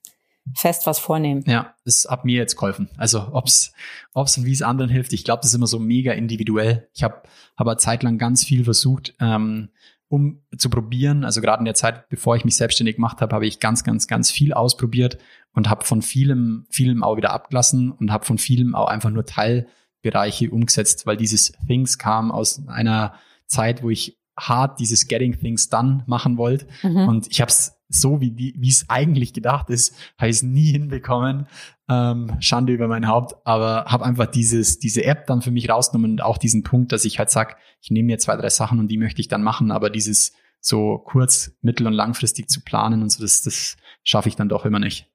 fest 0.54 0.86
was 0.86 0.98
vornehmen. 0.98 1.44
Ja, 1.46 1.74
das 1.84 2.06
hat 2.08 2.24
mir 2.24 2.36
jetzt 2.36 2.56
geholfen. 2.56 2.88
Also 2.96 3.28
ob's, 3.32 3.72
ob's 4.14 4.38
und 4.38 4.44
wie 4.44 4.52
es 4.52 4.62
anderen 4.62 4.90
hilft, 4.90 5.12
ich 5.12 5.24
glaube, 5.24 5.40
das 5.40 5.50
ist 5.50 5.56
immer 5.56 5.66
so 5.66 5.78
mega 5.78 6.12
individuell. 6.12 6.88
Ich 6.94 7.02
habe 7.02 7.22
aber 7.56 7.78
zeitlang 7.78 8.18
ganz 8.18 8.44
viel 8.44 8.64
versucht, 8.64 9.14
ähm, 9.20 9.70
um 10.08 10.42
zu 10.56 10.70
probieren. 10.70 11.24
Also 11.24 11.40
gerade 11.40 11.60
in 11.60 11.64
der 11.64 11.74
Zeit, 11.74 12.08
bevor 12.08 12.36
ich 12.36 12.44
mich 12.44 12.56
selbstständig 12.56 12.96
gemacht 12.96 13.20
habe, 13.20 13.34
habe 13.34 13.46
ich 13.46 13.60
ganz, 13.60 13.84
ganz, 13.84 14.06
ganz 14.06 14.30
viel 14.30 14.52
ausprobiert 14.52 15.18
und 15.52 15.68
habe 15.68 15.84
von 15.84 16.02
vielem, 16.02 16.66
vielem 16.70 17.02
auch 17.02 17.16
wieder 17.16 17.32
abgelassen 17.32 17.90
und 17.92 18.10
habe 18.12 18.24
von 18.24 18.38
vielem 18.38 18.74
auch 18.74 18.88
einfach 18.88 19.10
nur 19.10 19.26
Teilbereiche 19.26 20.50
umgesetzt, 20.50 21.06
weil 21.06 21.16
dieses 21.16 21.52
Things 21.66 21.98
kam 21.98 22.30
aus 22.30 22.66
einer 22.68 23.14
Zeit, 23.46 23.82
wo 23.82 23.90
ich 23.90 24.18
hart 24.38 24.78
dieses 24.80 25.08
Getting 25.08 25.38
Things 25.38 25.68
Done 25.68 26.04
machen 26.06 26.38
wollte. 26.38 26.66
Mhm. 26.82 27.08
Und 27.08 27.26
ich 27.28 27.40
habe 27.40 27.50
es 27.50 27.77
so, 27.88 28.20
wie 28.20 28.30
die, 28.30 28.54
wie 28.58 28.68
es 28.68 28.84
eigentlich 28.88 29.32
gedacht 29.32 29.70
ist, 29.70 29.94
habe 30.18 30.30
ich 30.30 30.36
es 30.36 30.42
nie 30.42 30.72
hinbekommen. 30.72 31.46
Ähm, 31.88 32.36
Schande 32.40 32.72
über 32.72 32.86
mein 32.86 33.08
Haupt, 33.08 33.34
aber 33.44 33.86
habe 33.86 34.04
einfach 34.04 34.26
dieses, 34.26 34.78
diese 34.78 35.04
App 35.04 35.26
dann 35.26 35.40
für 35.40 35.50
mich 35.50 35.70
rausgenommen 35.70 36.12
und 36.12 36.22
auch 36.22 36.36
diesen 36.36 36.62
Punkt, 36.62 36.92
dass 36.92 37.06
ich 37.06 37.18
halt 37.18 37.30
sag, 37.30 37.56
ich 37.80 37.90
nehme 37.90 38.06
mir 38.06 38.18
zwei, 38.18 38.36
drei 38.36 38.50
Sachen 38.50 38.78
und 38.78 38.88
die 38.88 38.98
möchte 38.98 39.20
ich 39.20 39.28
dann 39.28 39.42
machen, 39.42 39.70
aber 39.70 39.88
dieses 39.88 40.32
so 40.60 40.98
kurz, 40.98 41.52
mittel- 41.62 41.86
und 41.86 41.94
langfristig 41.94 42.50
zu 42.50 42.60
planen 42.62 43.02
und 43.02 43.10
so, 43.10 43.22
das, 43.22 43.42
das 43.42 43.76
schaffe 44.04 44.28
ich 44.28 44.36
dann 44.36 44.48
doch 44.48 44.66
immer 44.66 44.80
nicht. 44.80 45.08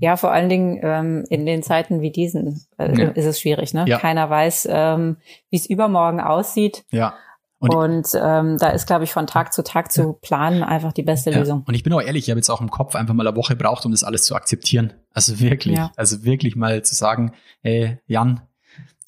Ja, 0.00 0.16
vor 0.16 0.32
allen 0.32 0.48
Dingen 0.48 0.80
ähm, 0.82 1.24
in 1.30 1.46
den 1.46 1.62
Zeiten 1.62 2.02
wie 2.02 2.10
diesen 2.10 2.60
äh, 2.76 2.94
ja. 2.94 3.08
ist 3.08 3.24
es 3.24 3.40
schwierig. 3.40 3.72
Ne? 3.72 3.86
Ja. 3.88 3.98
Keiner 3.98 4.28
weiß, 4.28 4.68
ähm, 4.70 5.16
wie 5.50 5.56
es 5.56 5.68
übermorgen 5.68 6.20
aussieht. 6.20 6.84
Ja. 6.90 7.14
Und, 7.62 7.74
und 7.74 8.08
ähm, 8.20 8.58
da 8.58 8.70
ist, 8.70 8.88
glaube 8.88 9.04
ich, 9.04 9.12
von 9.12 9.28
Tag 9.28 9.52
zu 9.52 9.62
Tag 9.62 9.92
zu 9.92 10.14
planen 10.14 10.64
einfach 10.64 10.92
die 10.92 11.04
beste 11.04 11.30
ja. 11.30 11.38
Lösung. 11.38 11.62
Und 11.64 11.74
ich 11.74 11.84
bin 11.84 11.92
auch 11.92 12.02
ehrlich, 12.02 12.24
ich 12.24 12.30
habe 12.30 12.38
jetzt 12.40 12.50
auch 12.50 12.60
im 12.60 12.70
Kopf 12.70 12.96
einfach 12.96 13.14
mal 13.14 13.24
eine 13.24 13.36
Woche 13.36 13.54
braucht, 13.54 13.86
um 13.86 13.92
das 13.92 14.02
alles 14.02 14.24
zu 14.24 14.34
akzeptieren. 14.34 14.94
Also 15.12 15.38
wirklich, 15.38 15.78
ja. 15.78 15.92
also 15.94 16.24
wirklich 16.24 16.56
mal 16.56 16.82
zu 16.82 16.96
sagen, 16.96 17.34
hey, 17.62 18.00
Jan, 18.06 18.40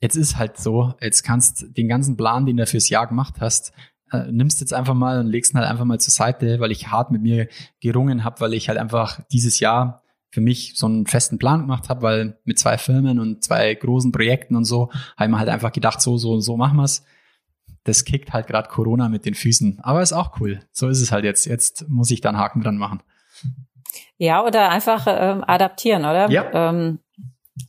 jetzt 0.00 0.14
ist 0.14 0.38
halt 0.38 0.56
so, 0.56 0.94
jetzt 1.00 1.24
kannst 1.24 1.76
den 1.76 1.88
ganzen 1.88 2.16
Plan, 2.16 2.46
den 2.46 2.56
du 2.56 2.64
fürs 2.66 2.88
Jahr 2.88 3.08
gemacht 3.08 3.40
hast, 3.40 3.72
äh, 4.12 4.30
nimmst 4.30 4.60
jetzt 4.60 4.72
einfach 4.72 4.94
mal 4.94 5.18
und 5.18 5.26
legst 5.26 5.52
ihn 5.52 5.58
halt 5.58 5.68
einfach 5.68 5.84
mal 5.84 5.98
zur 5.98 6.12
Seite, 6.12 6.60
weil 6.60 6.70
ich 6.70 6.92
hart 6.92 7.10
mit 7.10 7.22
mir 7.22 7.48
gerungen 7.80 8.22
habe, 8.22 8.40
weil 8.40 8.54
ich 8.54 8.68
halt 8.68 8.78
einfach 8.78 9.20
dieses 9.32 9.58
Jahr 9.58 10.04
für 10.30 10.40
mich 10.40 10.74
so 10.76 10.86
einen 10.86 11.06
festen 11.06 11.40
Plan 11.40 11.62
gemacht 11.62 11.88
habe, 11.88 12.02
weil 12.02 12.38
mit 12.44 12.60
zwei 12.60 12.78
Firmen 12.78 13.18
und 13.18 13.42
zwei 13.42 13.74
großen 13.74 14.12
Projekten 14.12 14.54
und 14.54 14.64
so, 14.64 14.92
habe 15.16 15.24
ich 15.24 15.28
mir 15.28 15.38
halt 15.40 15.48
einfach 15.48 15.72
gedacht, 15.72 16.00
so, 16.00 16.18
so, 16.18 16.38
so 16.38 16.56
machen 16.56 16.76
wir's 16.76 17.02
das 17.85 18.05
kickt 18.05 18.33
halt 18.33 18.47
gerade 18.47 18.68
Corona 18.68 19.09
mit 19.09 19.27
den 19.27 19.35
Füßen. 19.35 19.81
Aber 19.83 20.03
ist 20.03 20.12
auch 20.12 20.40
cool. 20.40 20.61
So 20.73 20.88
ist 20.88 21.01
es 21.01 21.12
halt 21.12 21.25
jetzt. 21.25 21.44
Jetzt 21.44 21.88
muss 21.88 22.11
ich 22.11 22.20
da 22.20 22.31
einen 22.31 22.38
Haken 22.38 22.62
dran 22.62 22.79
machen. 22.79 23.03
Ja, 24.16 24.44
oder 24.44 24.70
einfach 24.70 25.07
ähm, 25.07 25.44
adaptieren, 25.47 26.03
oder? 26.03 26.31
Ja. 26.31 26.70
Ähm, 26.70 26.99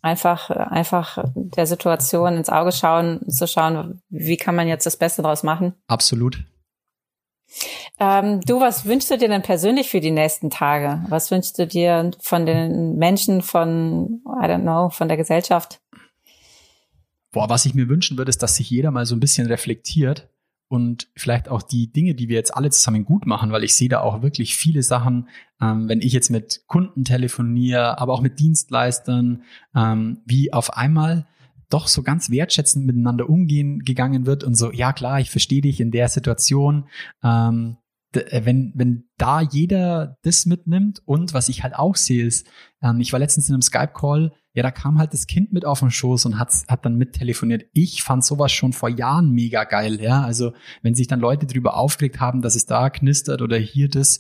einfach, 0.02 0.50
einfach 0.50 1.24
der 1.36 1.66
Situation 1.66 2.36
ins 2.36 2.50
Auge 2.50 2.72
schauen, 2.72 3.22
zu 3.28 3.48
schauen, 3.48 4.02
wie 4.10 4.38
kann 4.38 4.56
man 4.56 4.68
jetzt 4.68 4.86
das 4.86 4.98
Beste 4.98 5.22
draus 5.22 5.44
machen. 5.44 5.74
Absolut. 5.88 6.44
Ähm, 8.00 8.42
du, 8.42 8.60
was 8.60 8.86
wünschst 8.86 9.12
du 9.12 9.18
dir 9.18 9.30
denn 9.30 9.42
persönlich 9.42 9.90
für 9.90 10.02
die 10.02 10.12
nächsten 10.12 10.50
Tage? 10.50 11.04
Was 11.10 11.32
wünschst 11.32 11.58
du 11.58 11.68
dir 11.68 12.12
von 12.20 12.46
den 12.46 12.96
Menschen, 12.96 13.42
von, 13.42 14.22
I 14.26 14.46
don't 14.46 14.62
know, 14.62 14.90
von 14.90 15.08
der 15.08 15.18
Gesellschaft? 15.18 15.80
Boah, 17.36 17.50
was 17.50 17.66
ich 17.66 17.76
mir 17.76 17.90
wünschen 17.90 18.18
würde, 18.18 18.30
ist, 18.30 18.42
dass 18.42 18.56
sich 18.56 18.70
jeder 18.70 18.92
mal 18.92 19.06
so 19.06 19.14
ein 19.14 19.20
bisschen 19.20 19.48
reflektiert 19.48 20.30
und 20.70 21.10
vielleicht 21.18 21.50
auch 21.50 21.62
die 21.62 21.92
Dinge, 21.92 22.16
die 22.16 22.30
wir 22.30 22.38
jetzt 22.38 22.56
alle 22.56 22.70
zusammen 22.70 23.04
gut 23.04 23.26
machen, 23.26 23.52
weil 23.52 23.66
ich 23.66 23.76
sehe 23.76 23.90
da 23.90 24.00
auch 24.00 24.22
wirklich 24.22 24.56
viele 24.56 24.82
Sachen, 24.84 25.28
ähm, 25.60 25.90
wenn 25.90 26.00
ich 26.00 26.14
jetzt 26.14 26.30
mit 26.30 26.64
Kunden 26.68 27.04
telefoniere, 27.04 28.00
aber 28.00 28.14
auch 28.14 28.22
mit 28.22 28.40
Dienstleistern, 28.40 29.44
ähm, 29.76 30.22
wie 30.26 30.54
auf 30.54 30.78
einmal 30.78 31.28
doch 31.70 31.90
so 31.90 32.04
ganz 32.04 32.30
wertschätzend 32.30 32.86
miteinander 32.86 33.30
umgehen 33.30 33.80
gegangen 33.80 34.26
wird 34.26 34.46
und 34.46 34.56
so, 34.56 34.72
ja 34.72 34.94
klar, 34.94 35.20
ich 35.20 35.30
verstehe 35.30 35.62
dich 35.62 35.82
in 35.82 35.92
der 35.92 36.08
Situation. 36.08 36.88
Ähm, 37.22 37.76
äh, 38.14 38.46
wenn, 38.46 38.72
wenn 38.76 39.10
da 39.18 39.42
jeder 39.42 40.20
das 40.22 40.46
mitnimmt 40.46 41.02
und 41.04 41.34
was 41.34 41.50
ich 41.50 41.64
halt 41.64 41.76
auch 41.76 41.98
sehe 41.98 42.26
ist, 42.26 42.48
ähm, 42.82 43.02
ich 43.02 43.12
war 43.12 43.20
letztens 43.20 43.50
in 43.50 43.56
einem 43.56 43.62
Skype-Call, 43.62 44.32
ja, 44.56 44.64
da 44.64 44.72
kam 44.72 44.98
halt 44.98 45.14
das 45.14 45.28
Kind 45.28 45.52
mit 45.52 45.66
auf 45.66 45.82
den 45.82 45.92
Schoß 45.92 46.26
und 46.26 46.40
hat, 46.40 46.54
hat 46.70 46.86
dann 46.86 46.96
mit 46.96 47.12
telefoniert. 47.12 47.66
Ich 47.74 48.04
fand 48.04 48.24
sowas 48.24 48.54
schon 48.54 48.72
vor 48.72 48.88
Jahren 48.88 49.32
mega 49.32 49.66
geil, 49.66 50.02
ja. 50.02 50.22
Also, 50.24 50.54
wenn 50.82 50.96
sich 50.96 51.08
dann 51.08 51.20
Leute 51.20 51.46
drüber 51.46 51.76
aufgeregt 51.76 52.22
haben, 52.22 52.42
dass 52.42 52.56
es 52.56 52.66
da 52.66 52.90
knistert 52.90 53.42
oder 53.42 53.58
hier 53.58 53.90
das, 53.90 54.20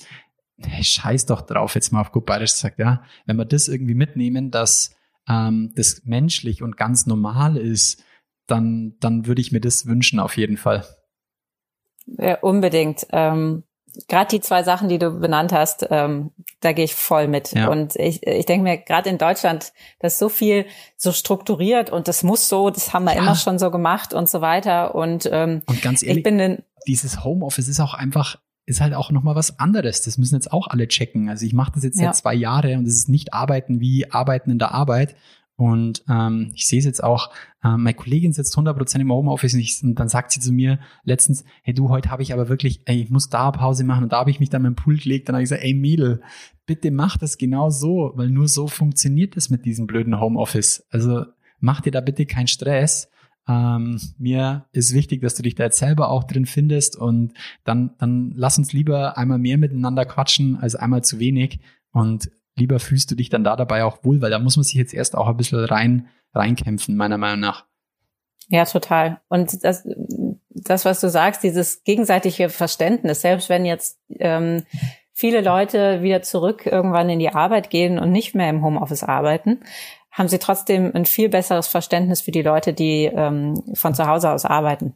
hey, 0.57 0.83
scheiß 0.83 1.25
doch 1.25 1.41
drauf, 1.41 1.75
jetzt 1.75 1.93
mal 1.93 2.01
auf 2.01 2.11
gut 2.11 2.25
bayerisch 2.25 2.51
gesagt, 2.51 2.79
ja. 2.79 3.01
Wenn 3.25 3.37
wir 3.37 3.45
das 3.45 3.69
irgendwie 3.69 3.95
mitnehmen, 3.95 4.51
dass 4.51 4.93
ähm, 5.29 5.71
das 5.75 6.01
menschlich 6.03 6.61
und 6.61 6.75
ganz 6.75 7.05
normal 7.05 7.55
ist, 7.55 8.03
dann, 8.45 8.95
dann 8.99 9.27
würde 9.27 9.39
ich 9.39 9.53
mir 9.53 9.61
das 9.61 9.85
wünschen, 9.85 10.19
auf 10.19 10.35
jeden 10.35 10.57
Fall. 10.57 10.85
Ja, 12.07 12.39
unbedingt. 12.39 13.07
Ähm, 13.11 13.63
gerade 14.07 14.29
die 14.29 14.41
zwei 14.41 14.63
Sachen, 14.63 14.89
die 14.89 14.99
du 14.99 15.11
benannt 15.11 15.51
hast, 15.53 15.87
ähm, 15.89 16.31
da 16.61 16.73
gehe 16.73 16.85
ich 16.85 16.95
voll 16.95 17.27
mit. 17.27 17.51
Ja. 17.53 17.69
Und 17.69 17.95
ich, 17.95 18.25
ich 18.25 18.45
denke 18.45 18.63
mir, 18.63 18.77
gerade 18.77 19.09
in 19.09 19.17
Deutschland, 19.17 19.73
das 19.99 20.13
ist 20.13 20.19
so 20.19 20.29
viel 20.29 20.65
so 20.97 21.11
strukturiert 21.11 21.89
und 21.89 22.07
das 22.07 22.23
muss 22.23 22.49
so, 22.49 22.69
das 22.69 22.93
haben 22.93 23.05
wir 23.05 23.15
ja. 23.15 23.21
immer 23.21 23.35
schon 23.35 23.59
so 23.59 23.71
gemacht 23.71 24.13
und 24.13 24.29
so 24.29 24.41
weiter. 24.41 24.95
Und, 24.95 25.29
ähm, 25.31 25.61
und 25.65 25.81
ganz 25.81 26.03
ehrlich, 26.03 26.17
ich 26.17 26.23
bin 26.23 26.39
in, 26.39 26.63
dieses 26.87 27.23
Homeoffice 27.23 27.67
ist 27.67 27.79
auch 27.79 27.93
einfach 27.93 28.37
ist 28.67 28.81
halt 28.81 28.95
auch 28.95 29.11
nochmal 29.11 29.35
was 29.35 29.59
anderes. 29.59 30.01
Das 30.01 30.17
müssen 30.17 30.35
jetzt 30.35 30.51
auch 30.51 30.67
alle 30.67 30.87
checken. 30.87 31.29
Also 31.29 31.45
ich 31.45 31.53
mache 31.53 31.73
das 31.73 31.83
jetzt 31.83 31.99
ja. 31.99 32.07
seit 32.07 32.15
zwei 32.15 32.33
Jahren 32.33 32.79
und 32.79 32.87
es 32.87 32.95
ist 32.95 33.09
nicht 33.09 33.33
Arbeiten 33.33 33.79
wie 33.79 34.11
Arbeiten 34.11 34.49
in 34.49 34.59
der 34.59 34.71
Arbeit, 34.71 35.15
und 35.57 36.03
ähm, 36.09 36.51
ich 36.53 36.67
sehe 36.67 36.79
es 36.79 36.85
jetzt 36.85 37.03
auch, 37.03 37.31
ähm, 37.63 37.83
meine 37.83 37.93
Kollegin 37.93 38.33
sitzt 38.33 38.57
100% 38.57 38.99
im 38.99 39.11
Homeoffice 39.11 39.53
und, 39.53 39.61
ich, 39.61 39.81
und 39.83 39.95
dann 39.95 40.09
sagt 40.09 40.31
sie 40.31 40.41
zu 40.41 40.51
mir 40.51 40.79
letztens, 41.03 41.45
hey 41.63 41.73
du, 41.73 41.89
heute 41.89 42.11
habe 42.11 42.23
ich 42.23 42.33
aber 42.33 42.49
wirklich, 42.49 42.81
ey, 42.85 43.01
ich 43.03 43.09
muss 43.09 43.29
da 43.29 43.51
Pause 43.51 43.85
machen 43.85 44.03
und 44.03 44.11
da 44.11 44.19
habe 44.19 44.31
ich 44.31 44.41
mich 44.41 44.49
dann 44.49 44.63
dem 44.63 44.75
Pool 44.75 44.97
gelegt. 44.97 45.29
Dann 45.29 45.35
habe 45.35 45.43
ich 45.43 45.49
gesagt, 45.49 45.63
ey 45.63 45.73
Mädel, 45.73 46.21
bitte 46.65 46.91
mach 46.91 47.17
das 47.17 47.37
genau 47.37 47.69
so, 47.69 48.11
weil 48.15 48.29
nur 48.29 48.49
so 48.49 48.67
funktioniert 48.67 49.37
das 49.37 49.49
mit 49.49 49.65
diesem 49.65 49.87
blöden 49.87 50.19
Homeoffice. 50.19 50.85
Also 50.89 51.25
mach 51.59 51.79
dir 51.79 51.91
da 51.91 52.01
bitte 52.01 52.25
keinen 52.25 52.47
Stress. 52.47 53.09
Ähm, 53.47 54.01
mir 54.17 54.65
ist 54.73 54.93
wichtig, 54.93 55.21
dass 55.21 55.35
du 55.35 55.43
dich 55.43 55.55
da 55.55 55.65
jetzt 55.65 55.77
selber 55.77 56.09
auch 56.09 56.25
drin 56.25 56.47
findest 56.47 56.97
und 56.97 57.33
dann, 57.63 57.91
dann 57.99 58.33
lass 58.35 58.57
uns 58.57 58.73
lieber 58.73 59.17
einmal 59.17 59.37
mehr 59.37 59.57
miteinander 59.57 60.03
quatschen 60.03 60.57
als 60.57 60.75
einmal 60.75 61.03
zu 61.03 61.19
wenig 61.19 61.59
und 61.91 62.29
lieber 62.55 62.79
fühlst 62.79 63.11
du 63.11 63.15
dich 63.15 63.29
dann 63.29 63.43
da 63.43 63.55
dabei 63.55 63.83
auch 63.83 64.03
wohl, 64.03 64.21
weil 64.21 64.31
da 64.31 64.39
muss 64.39 64.57
man 64.57 64.63
sich 64.63 64.75
jetzt 64.75 64.93
erst 64.93 65.15
auch 65.15 65.27
ein 65.27 65.37
bisschen 65.37 65.63
rein, 65.65 66.07
reinkämpfen, 66.33 66.95
meiner 66.95 67.17
Meinung 67.17 67.39
nach. 67.39 67.65
Ja, 68.47 68.65
total. 68.65 69.21
Und 69.27 69.63
das, 69.63 69.87
das, 70.49 70.85
was 70.85 71.01
du 71.01 71.09
sagst, 71.09 71.43
dieses 71.43 71.83
gegenseitige 71.83 72.49
Verständnis, 72.49 73.21
selbst 73.21 73.49
wenn 73.49 73.65
jetzt 73.65 73.99
ähm, 74.19 74.63
viele 75.13 75.41
Leute 75.41 76.01
wieder 76.01 76.21
zurück 76.21 76.65
irgendwann 76.65 77.09
in 77.09 77.19
die 77.19 77.33
Arbeit 77.33 77.69
gehen 77.69 77.97
und 77.97 78.11
nicht 78.11 78.35
mehr 78.35 78.49
im 78.49 78.63
Homeoffice 78.63 79.03
arbeiten, 79.03 79.61
haben 80.11 80.29
sie 80.29 80.39
trotzdem 80.39 80.91
ein 80.93 81.05
viel 81.05 81.29
besseres 81.29 81.67
Verständnis 81.67 82.21
für 82.21 82.31
die 82.31 82.41
Leute, 82.41 82.73
die 82.73 83.05
ähm, 83.05 83.61
von 83.73 83.95
zu 83.95 84.07
Hause 84.07 84.29
aus 84.31 84.45
arbeiten. 84.45 84.95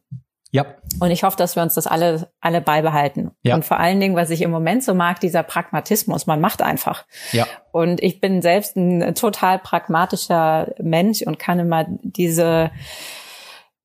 Ja. 0.52 0.66
Und 1.00 1.12
ich 1.12 1.24
hoffe, 1.24 1.38
dass 1.38 1.56
wir 1.56 1.64
uns 1.64 1.76
das 1.76 1.86
alle, 1.86 2.32
alle 2.42 2.62
beibehalten. 2.62 3.32
Ja. 3.44 3.56
Und 3.56 3.66
vor 3.66 3.80
allen 3.80 4.00
Dingen, 4.00 4.16
was 4.16 4.32
ich 4.32 4.42
im 4.42 4.50
Moment 4.50 4.84
so 4.84 4.96
mag, 4.96 5.20
dieser 5.20 5.44
Pragmatismus. 5.44 6.26
Man 6.26 6.42
macht 6.42 6.62
einfach. 6.62 7.06
Ja. 7.32 7.46
Und 7.72 8.02
ich 8.02 8.20
bin 8.20 8.42
selbst 8.42 8.76
ein 8.76 9.14
total 9.14 9.60
pragmatischer 9.60 10.74
Mensch 10.80 11.22
und 11.22 11.38
kann 11.38 11.60
immer 11.60 11.86
diese, 12.02 12.72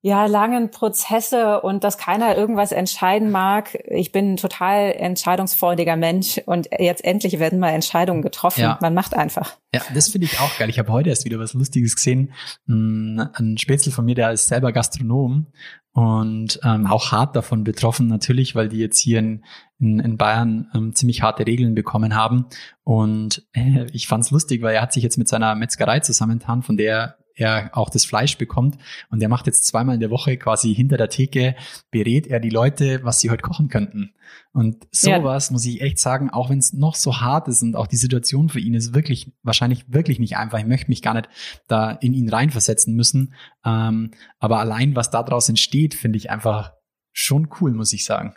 ja, 0.06 0.26
langen 0.26 0.70
Prozesse 0.70 1.62
und 1.62 1.82
dass 1.82 1.96
keiner 1.96 2.36
irgendwas 2.36 2.72
entscheiden 2.72 3.30
mag. 3.30 3.74
Ich 3.88 4.12
bin 4.12 4.34
ein 4.34 4.36
total 4.36 4.92
entscheidungsfreudiger 4.92 5.96
Mensch 5.96 6.42
und 6.44 6.68
jetzt 6.78 7.02
endlich 7.02 7.38
werden 7.38 7.58
mal 7.58 7.70
Entscheidungen 7.70 8.20
getroffen. 8.20 8.60
Ja. 8.60 8.78
Man 8.82 8.92
macht 8.92 9.16
einfach. 9.16 9.56
Ja, 9.72 9.80
das 9.94 10.10
finde 10.10 10.26
ich 10.26 10.38
auch 10.40 10.58
geil. 10.58 10.68
Ich 10.68 10.78
habe 10.78 10.92
heute 10.92 11.08
erst 11.08 11.24
wieder 11.24 11.38
was 11.38 11.54
Lustiges 11.54 11.96
gesehen. 11.96 12.34
Ein 12.68 13.56
Spätzle 13.56 13.92
von 13.92 14.04
mir, 14.04 14.14
der 14.14 14.32
ist 14.32 14.48
selber 14.48 14.72
Gastronom 14.72 15.46
und 15.92 16.60
ähm, 16.62 16.86
auch 16.86 17.10
hart 17.10 17.34
davon 17.34 17.64
betroffen 17.64 18.06
natürlich, 18.06 18.54
weil 18.54 18.68
die 18.68 18.80
jetzt 18.80 18.98
hier 18.98 19.20
in, 19.20 19.42
in, 19.78 20.00
in 20.00 20.18
Bayern 20.18 20.68
ähm, 20.74 20.94
ziemlich 20.94 21.22
harte 21.22 21.46
Regeln 21.46 21.74
bekommen 21.74 22.14
haben. 22.14 22.44
Und 22.82 23.46
äh, 23.54 23.86
ich 23.90 24.06
fand's 24.06 24.30
lustig, 24.30 24.60
weil 24.60 24.74
er 24.74 24.82
hat 24.82 24.92
sich 24.92 25.02
jetzt 25.02 25.16
mit 25.16 25.28
seiner 25.28 25.54
Metzgerei 25.54 26.00
zusammentan, 26.00 26.62
von 26.62 26.76
der 26.76 27.16
er 27.34 27.70
auch 27.72 27.90
das 27.90 28.04
Fleisch 28.04 28.38
bekommt. 28.38 28.78
Und 29.10 29.22
er 29.22 29.28
macht 29.28 29.46
jetzt 29.46 29.66
zweimal 29.66 29.94
in 29.94 30.00
der 30.00 30.10
Woche 30.10 30.36
quasi 30.36 30.74
hinter 30.74 30.96
der 30.96 31.08
Theke, 31.08 31.56
berät 31.90 32.26
er 32.26 32.40
die 32.40 32.50
Leute, 32.50 33.00
was 33.02 33.20
sie 33.20 33.30
heute 33.30 33.42
kochen 33.42 33.68
könnten. 33.68 34.14
Und 34.52 34.86
sowas 34.90 35.48
ja. 35.48 35.52
muss 35.52 35.66
ich 35.66 35.80
echt 35.80 35.98
sagen, 35.98 36.30
auch 36.30 36.50
wenn 36.50 36.58
es 36.58 36.72
noch 36.72 36.94
so 36.94 37.20
hart 37.20 37.48
ist 37.48 37.62
und 37.62 37.76
auch 37.76 37.86
die 37.86 37.96
Situation 37.96 38.48
für 38.48 38.60
ihn 38.60 38.74
ist 38.74 38.94
wirklich, 38.94 39.32
wahrscheinlich 39.42 39.92
wirklich 39.92 40.18
nicht 40.18 40.36
einfach. 40.36 40.58
Ich 40.58 40.66
möchte 40.66 40.90
mich 40.90 41.02
gar 41.02 41.14
nicht 41.14 41.28
da 41.66 41.90
in 41.90 42.14
ihn 42.14 42.28
reinversetzen 42.28 42.94
müssen. 42.94 43.34
Ähm, 43.64 44.12
aber 44.38 44.60
allein, 44.60 44.96
was 44.96 45.10
daraus 45.10 45.48
entsteht, 45.48 45.94
finde 45.94 46.18
ich 46.18 46.30
einfach 46.30 46.72
schon 47.12 47.48
cool, 47.60 47.72
muss 47.72 47.92
ich 47.92 48.04
sagen. 48.04 48.34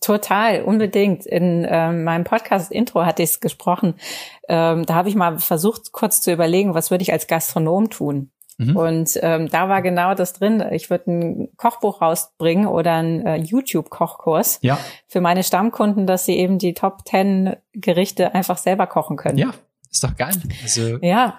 Total, 0.00 0.62
unbedingt. 0.62 1.24
In 1.24 1.66
ähm, 1.68 2.04
meinem 2.04 2.24
Podcast-Intro 2.24 3.04
hatte 3.06 3.22
ich 3.22 3.30
es 3.30 3.40
gesprochen. 3.40 3.94
Ähm, 4.48 4.84
da 4.84 4.94
habe 4.94 5.08
ich 5.08 5.14
mal 5.14 5.38
versucht, 5.38 5.92
kurz 5.92 6.20
zu 6.20 6.32
überlegen, 6.32 6.74
was 6.74 6.90
würde 6.90 7.02
ich 7.02 7.12
als 7.12 7.26
Gastronom 7.26 7.88
tun. 7.88 8.30
Mhm. 8.58 8.76
Und 8.76 9.18
ähm, 9.22 9.48
da 9.48 9.68
war 9.68 9.80
genau 9.82 10.14
das 10.14 10.34
drin. 10.34 10.62
Ich 10.72 10.90
würde 10.90 11.10
ein 11.10 11.48
Kochbuch 11.56 12.02
rausbringen 12.02 12.66
oder 12.66 12.94
einen 12.94 13.24
äh, 13.24 13.36
YouTube-Kochkurs 13.36 14.58
ja. 14.62 14.78
für 15.06 15.20
meine 15.20 15.44
Stammkunden, 15.44 16.06
dass 16.06 16.26
sie 16.26 16.36
eben 16.36 16.58
die 16.58 16.74
Top 16.74 17.08
10 17.08 17.56
Gerichte 17.72 18.34
einfach 18.34 18.58
selber 18.58 18.86
kochen 18.88 19.16
können. 19.16 19.38
Ja, 19.38 19.54
ist 19.90 20.02
doch 20.04 20.16
geil. 20.16 20.34
Also, 20.62 20.98
ja. 20.98 21.38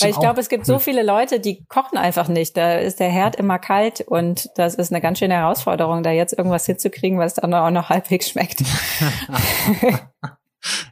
Weil 0.00 0.10
ich 0.10 0.18
glaube, 0.18 0.40
es 0.40 0.48
gibt 0.48 0.64
so 0.64 0.78
viele 0.78 1.02
Leute, 1.02 1.38
die 1.38 1.64
kochen 1.66 1.98
einfach 1.98 2.28
nicht. 2.28 2.56
Da 2.56 2.76
ist 2.76 2.98
der 2.98 3.10
Herd 3.10 3.36
immer 3.36 3.58
kalt 3.58 4.00
und 4.00 4.48
das 4.56 4.74
ist 4.74 4.90
eine 4.90 5.02
ganz 5.02 5.18
schöne 5.18 5.34
Herausforderung, 5.34 6.02
da 6.02 6.10
jetzt 6.10 6.32
irgendwas 6.32 6.64
hinzukriegen, 6.64 7.18
was 7.18 7.34
dann 7.34 7.52
auch 7.52 7.70
noch 7.70 7.90
halbwegs 7.90 8.30
schmeckt. 8.30 8.62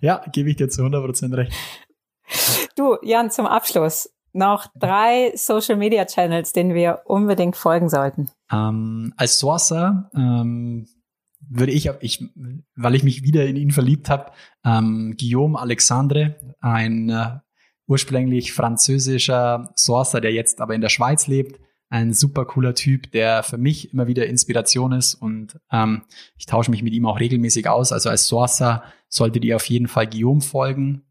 ja, 0.02 0.22
gebe 0.32 0.50
ich 0.50 0.56
dir 0.56 0.68
zu 0.68 0.82
100 0.82 1.04
Prozent 1.04 1.34
recht. 1.34 1.52
Du, 2.76 2.96
Jan, 3.02 3.30
zum 3.30 3.46
Abschluss 3.46 4.10
noch 4.32 4.66
drei 4.78 5.32
Social 5.34 5.76
Media 5.76 6.04
Channels, 6.04 6.52
denen 6.52 6.74
wir 6.74 7.02
unbedingt 7.06 7.56
folgen 7.56 7.88
sollten. 7.88 8.30
Ähm, 8.52 9.12
als 9.16 9.38
Sourcer 9.38 10.10
ähm, 10.14 10.86
würde 11.40 11.72
ich, 11.72 11.90
ich, 12.00 12.24
weil 12.76 12.94
ich 12.94 13.02
mich 13.02 13.22
wieder 13.22 13.46
in 13.46 13.56
ihn 13.56 13.70
verliebt 13.70 14.08
habe, 14.08 14.32
ähm, 14.64 15.16
Guillaume 15.18 15.58
Alexandre, 15.58 16.36
ein 16.60 17.08
äh, 17.08 17.38
ursprünglich 17.90 18.52
französischer 18.52 19.72
Sourcer, 19.76 20.20
der 20.20 20.32
jetzt 20.32 20.60
aber 20.60 20.76
in 20.76 20.80
der 20.80 20.88
Schweiz 20.88 21.26
lebt. 21.26 21.60
Ein 21.88 22.14
super 22.14 22.44
cooler 22.44 22.76
Typ, 22.76 23.10
der 23.10 23.42
für 23.42 23.58
mich 23.58 23.92
immer 23.92 24.06
wieder 24.06 24.26
Inspiration 24.26 24.92
ist 24.92 25.14
und 25.14 25.58
ähm, 25.72 26.02
ich 26.38 26.46
tausche 26.46 26.70
mich 26.70 26.84
mit 26.84 26.92
ihm 26.92 27.04
auch 27.04 27.18
regelmäßig 27.18 27.68
aus. 27.68 27.90
Also 27.90 28.08
als 28.08 28.28
Sourcer 28.28 28.84
solltet 29.08 29.44
ihr 29.44 29.56
auf 29.56 29.66
jeden 29.66 29.88
Fall 29.88 30.06
Guillaume 30.06 30.40
folgen. 30.40 31.02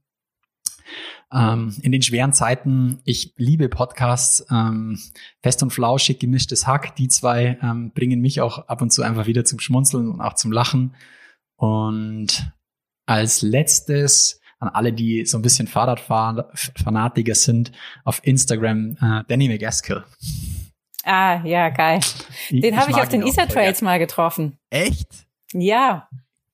Ähm, 1.34 1.76
in 1.82 1.92
den 1.92 2.02
schweren 2.02 2.32
Zeiten, 2.32 3.02
ich 3.04 3.34
liebe 3.36 3.68
Podcasts, 3.68 4.46
ähm, 4.50 4.98
fest 5.44 5.62
und 5.62 5.72
flauschig, 5.72 6.18
gemischtes 6.18 6.66
Hack. 6.66 6.96
Die 6.96 7.10
zwei 7.10 7.60
ähm, 7.62 7.92
bringen 7.92 8.22
mich 8.22 8.40
auch 8.40 8.70
ab 8.70 8.82
und 8.82 8.94
zu 8.94 9.04
einfach 9.04 9.28
wieder 9.28 9.44
zum 9.44 9.60
Schmunzeln 9.60 10.08
und 10.08 10.22
auch 10.22 10.34
zum 10.34 10.54
Lachen. 10.54 10.96
Und 11.58 12.54
als 13.06 13.42
letztes 13.42 14.40
an 14.60 14.70
alle, 14.70 14.94
die 14.94 15.26
so 15.26 15.38
ein 15.38 15.42
bisschen 15.42 15.68
Fahrradfanatiker 15.68 17.36
sind, 17.36 17.72
auf 18.04 18.20
Instagram 18.24 18.98
äh, 19.02 19.24
Danny 19.28 19.48
McGaskill. 19.48 20.04
Ah, 21.04 21.42
ja, 21.44 21.70
geil. 21.70 22.02
Den 22.50 22.78
habe 22.78 22.92
ich 22.92 22.98
auf 22.98 23.10
den 23.10 23.26
Ether 23.26 23.48
Trails 23.48 23.82
mal 23.82 24.00
getroffen. 24.00 24.58
Echt? 24.70 25.08
Ja. 25.54 26.10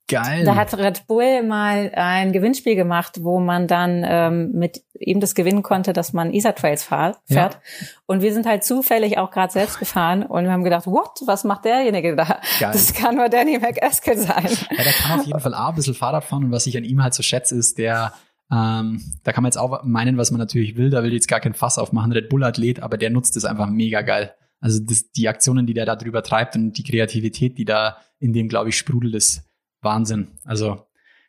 Geil. 0.08 0.46
Da 0.46 0.56
hat 0.56 0.78
Red 0.78 1.08
Bull 1.08 1.42
mal 1.42 1.92
ein 1.96 2.32
Gewinnspiel 2.32 2.76
gemacht, 2.76 3.24
wo 3.24 3.40
man 3.40 3.68
dann 3.68 4.04
ähm, 4.08 4.52
mit 4.52 4.84
ihm 5.00 5.20
das 5.20 5.34
gewinnen 5.34 5.64
konnte, 5.64 5.94
dass 5.94 6.14
man 6.14 6.32
Ether 6.32 6.54
Trails 6.54 6.84
fahr, 6.84 7.18
fährt. 7.26 7.54
Ja. 7.54 7.88
Und 8.06 8.22
wir 8.22 8.32
sind 8.32 8.46
halt 8.46 8.64
zufällig 8.64 9.18
auch 9.18 9.32
gerade 9.32 9.52
selbst 9.52 9.80
gefahren 9.80 10.22
und 10.22 10.44
wir 10.44 10.52
haben 10.52 10.64
gedacht, 10.64 10.86
what, 10.86 11.22
was 11.26 11.44
macht 11.44 11.66
derjenige 11.66 12.16
da? 12.16 12.40
Geil. 12.60 12.72
Das 12.72 12.94
kann 12.94 13.16
nur 13.16 13.30
Danny 13.30 13.58
McEskill 13.58 14.18
sein. 14.18 14.48
Ja, 14.78 14.84
der 14.84 14.94
kann 14.94 15.20
auf 15.20 15.26
jeden 15.26 15.40
Fall 15.40 15.56
A, 15.56 15.70
ein 15.70 15.76
bisschen 15.76 15.96
Fahrrad 15.96 16.24
fahren 16.24 16.44
und 16.44 16.52
was 16.52 16.68
ich 16.68 16.78
an 16.78 16.84
ihm 16.84 17.02
halt 17.02 17.16
so 17.16 17.24
schätze, 17.24 17.56
ist 17.56 17.80
der 17.80 18.14
ähm, 18.52 19.02
da 19.24 19.32
kann 19.32 19.42
man 19.42 19.50
jetzt 19.50 19.58
auch 19.58 19.84
meinen, 19.84 20.18
was 20.18 20.30
man 20.30 20.40
natürlich 20.40 20.78
will, 20.78 20.92
da 20.92 21.02
will 21.04 21.14
jetzt 21.14 21.28
gar 21.28 21.40
kein 21.40 21.56
Fass 21.56 21.80
aufmachen, 21.80 22.12
Red 22.12 22.30
Bull 22.30 22.44
Athlet, 22.44 22.80
aber 22.80 22.98
der 22.98 23.10
nutzt 23.10 23.36
es 23.38 23.46
einfach 23.46 23.68
mega 23.68 24.02
geil. 24.02 24.36
Also 24.60 24.80
das, 24.80 25.12
die 25.12 25.28
Aktionen, 25.28 25.66
die 25.66 25.74
der 25.74 25.86
da 25.86 25.96
drüber 25.96 26.22
treibt 26.22 26.56
und 26.56 26.74
die 26.74 26.84
Kreativität, 26.84 27.58
die 27.58 27.66
da 27.66 27.98
in 28.20 28.34
dem, 28.34 28.48
glaube 28.48 28.70
ich, 28.70 28.78
sprudelt, 28.78 29.16
ist 29.16 29.44
Wahnsinn. 29.86 30.38
Also 30.44 30.86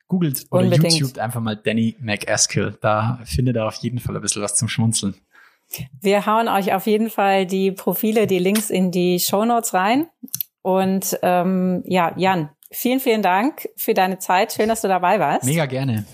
googelt 0.08 0.46
oder 0.50 0.64
Unbedingt. 0.64 0.94
YouTubet 0.94 1.20
einfach 1.20 1.40
mal 1.40 1.56
Danny 1.56 1.96
McAskill. 2.00 2.76
Da 2.80 3.20
findet 3.24 3.54
er 3.56 3.66
auf 3.66 3.76
jeden 3.76 4.00
Fall 4.00 4.16
ein 4.16 4.22
bisschen 4.22 4.42
was 4.42 4.56
zum 4.56 4.68
Schmunzeln. 4.68 5.14
Wir 6.00 6.26
hauen 6.26 6.48
euch 6.48 6.72
auf 6.74 6.86
jeden 6.86 7.10
Fall 7.10 7.46
die 7.46 7.72
Profile, 7.72 8.26
die 8.26 8.38
Links 8.38 8.70
in 8.70 8.90
die 8.90 9.20
Show 9.20 9.44
Notes 9.44 9.74
rein. 9.74 10.08
Und 10.62 11.18
ähm, 11.22 11.82
ja, 11.86 12.12
Jan, 12.16 12.50
vielen, 12.70 13.00
vielen 13.00 13.22
Dank 13.22 13.68
für 13.76 13.94
deine 13.94 14.18
Zeit. 14.18 14.52
Schön, 14.52 14.68
dass 14.68 14.80
du 14.80 14.88
dabei 14.88 15.20
warst. 15.20 15.44
Mega 15.44 15.66
gerne. 15.66 16.04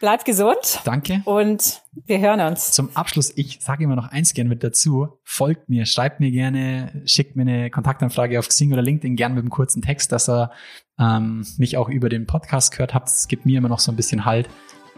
Bleib 0.00 0.24
gesund 0.24 0.80
Danke. 0.84 1.22
und 1.24 1.82
wir 2.04 2.18
hören 2.18 2.40
uns. 2.40 2.72
Zum 2.72 2.90
Abschluss, 2.94 3.32
ich 3.36 3.58
sage 3.60 3.84
immer 3.84 3.96
noch 3.96 4.08
eins 4.08 4.34
gerne 4.34 4.50
mit 4.50 4.62
dazu. 4.62 5.18
Folgt 5.24 5.68
mir, 5.68 5.86
schreibt 5.86 6.20
mir 6.20 6.30
gerne, 6.30 7.02
schickt 7.06 7.36
mir 7.36 7.42
eine 7.42 7.70
Kontaktanfrage 7.70 8.38
auf 8.38 8.48
Xing 8.48 8.72
oder 8.72 8.82
LinkedIn 8.82 9.16
gerne 9.16 9.34
mit 9.34 9.42
einem 9.42 9.50
kurzen 9.50 9.82
Text, 9.82 10.12
dass 10.12 10.28
ihr 10.28 10.50
ähm, 10.98 11.46
mich 11.58 11.76
auch 11.76 11.88
über 11.88 12.08
den 12.08 12.26
Podcast 12.26 12.72
gehört 12.72 12.94
habt. 12.94 13.08
Es 13.08 13.28
gibt 13.28 13.46
mir 13.46 13.58
immer 13.58 13.68
noch 13.68 13.80
so 13.80 13.92
ein 13.92 13.96
bisschen 13.96 14.24
Halt. 14.24 14.48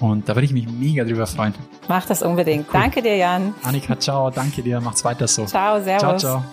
Und 0.01 0.29
da 0.29 0.37
würde 0.37 0.45
ich 0.45 0.53
mich 0.53 0.69
mega 0.69 1.05
drüber 1.05 1.27
freuen. 1.27 1.55
Mach 1.89 2.07
das 2.07 2.23
unbedingt. 2.23 2.67
Danke 2.73 3.03
dir, 3.03 3.17
Jan. 3.17 3.55
Annika, 3.63 3.99
ciao, 3.99 4.31
danke 4.31 4.63
dir, 4.63 4.81
macht's 4.81 5.05
weiter 5.05 5.27
so. 5.27 5.45
Ciao, 5.47 5.83
servus. 5.83 6.01
Ciao, 6.01 6.17
ciao. 6.19 6.45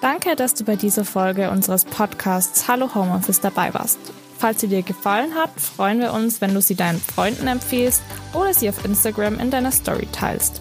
Danke, 0.00 0.36
dass 0.36 0.54
du 0.54 0.64
bei 0.64 0.76
dieser 0.76 1.04
Folge 1.04 1.50
unseres 1.50 1.84
Podcasts 1.84 2.68
Hallo 2.68 2.94
Homeoffice 2.94 3.40
dabei 3.40 3.72
warst. 3.72 4.23
Falls 4.38 4.60
sie 4.60 4.68
dir 4.68 4.82
gefallen 4.82 5.34
hat, 5.34 5.50
freuen 5.58 6.00
wir 6.00 6.12
uns, 6.12 6.40
wenn 6.40 6.54
du 6.54 6.60
sie 6.60 6.74
deinen 6.74 7.00
Freunden 7.00 7.46
empfiehlst 7.46 8.02
oder 8.32 8.52
sie 8.52 8.68
auf 8.68 8.84
Instagram 8.84 9.38
in 9.38 9.50
deiner 9.50 9.72
Story 9.72 10.08
teilst. 10.12 10.60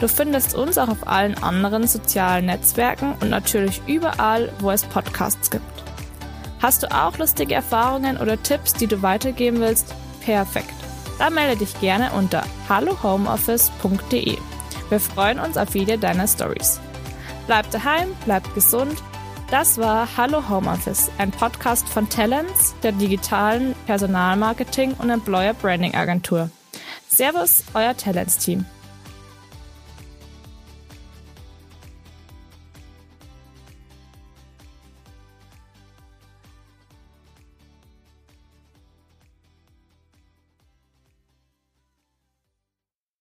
Du 0.00 0.08
findest 0.08 0.54
uns 0.54 0.78
auch 0.78 0.88
auf 0.88 1.06
allen 1.06 1.40
anderen 1.42 1.86
sozialen 1.86 2.46
Netzwerken 2.46 3.14
und 3.20 3.30
natürlich 3.30 3.80
überall, 3.86 4.52
wo 4.58 4.70
es 4.70 4.82
Podcasts 4.84 5.50
gibt. 5.50 5.84
Hast 6.60 6.82
du 6.82 6.92
auch 6.92 7.18
lustige 7.18 7.54
Erfahrungen 7.54 8.16
oder 8.16 8.42
Tipps, 8.42 8.72
die 8.72 8.86
du 8.86 9.02
weitergeben 9.02 9.60
willst? 9.60 9.94
Perfekt. 10.24 10.74
Dann 11.18 11.34
melde 11.34 11.56
dich 11.56 11.78
gerne 11.80 12.10
unter 12.12 12.44
hallohomeoffice.de. 12.68 14.38
Wir 14.88 15.00
freuen 15.00 15.38
uns 15.38 15.56
auf 15.56 15.74
jede 15.74 15.98
deiner 15.98 16.26
Stories. 16.26 16.80
Bleib 17.46 17.70
daheim, 17.70 18.08
bleib 18.24 18.54
gesund. 18.54 19.02
Das 19.52 19.76
war 19.76 20.08
Hallo 20.16 20.48
Homeoffice, 20.48 21.10
ein 21.18 21.30
Podcast 21.30 21.86
von 21.86 22.08
Talents, 22.08 22.74
der 22.82 22.92
digitalen 22.92 23.74
Personalmarketing 23.84 24.94
und 24.94 25.10
Employer 25.10 25.52
Branding 25.52 25.94
Agentur. 25.94 26.48
Servus, 27.06 27.62
euer 27.74 27.94
Talents-Team. 27.94 28.64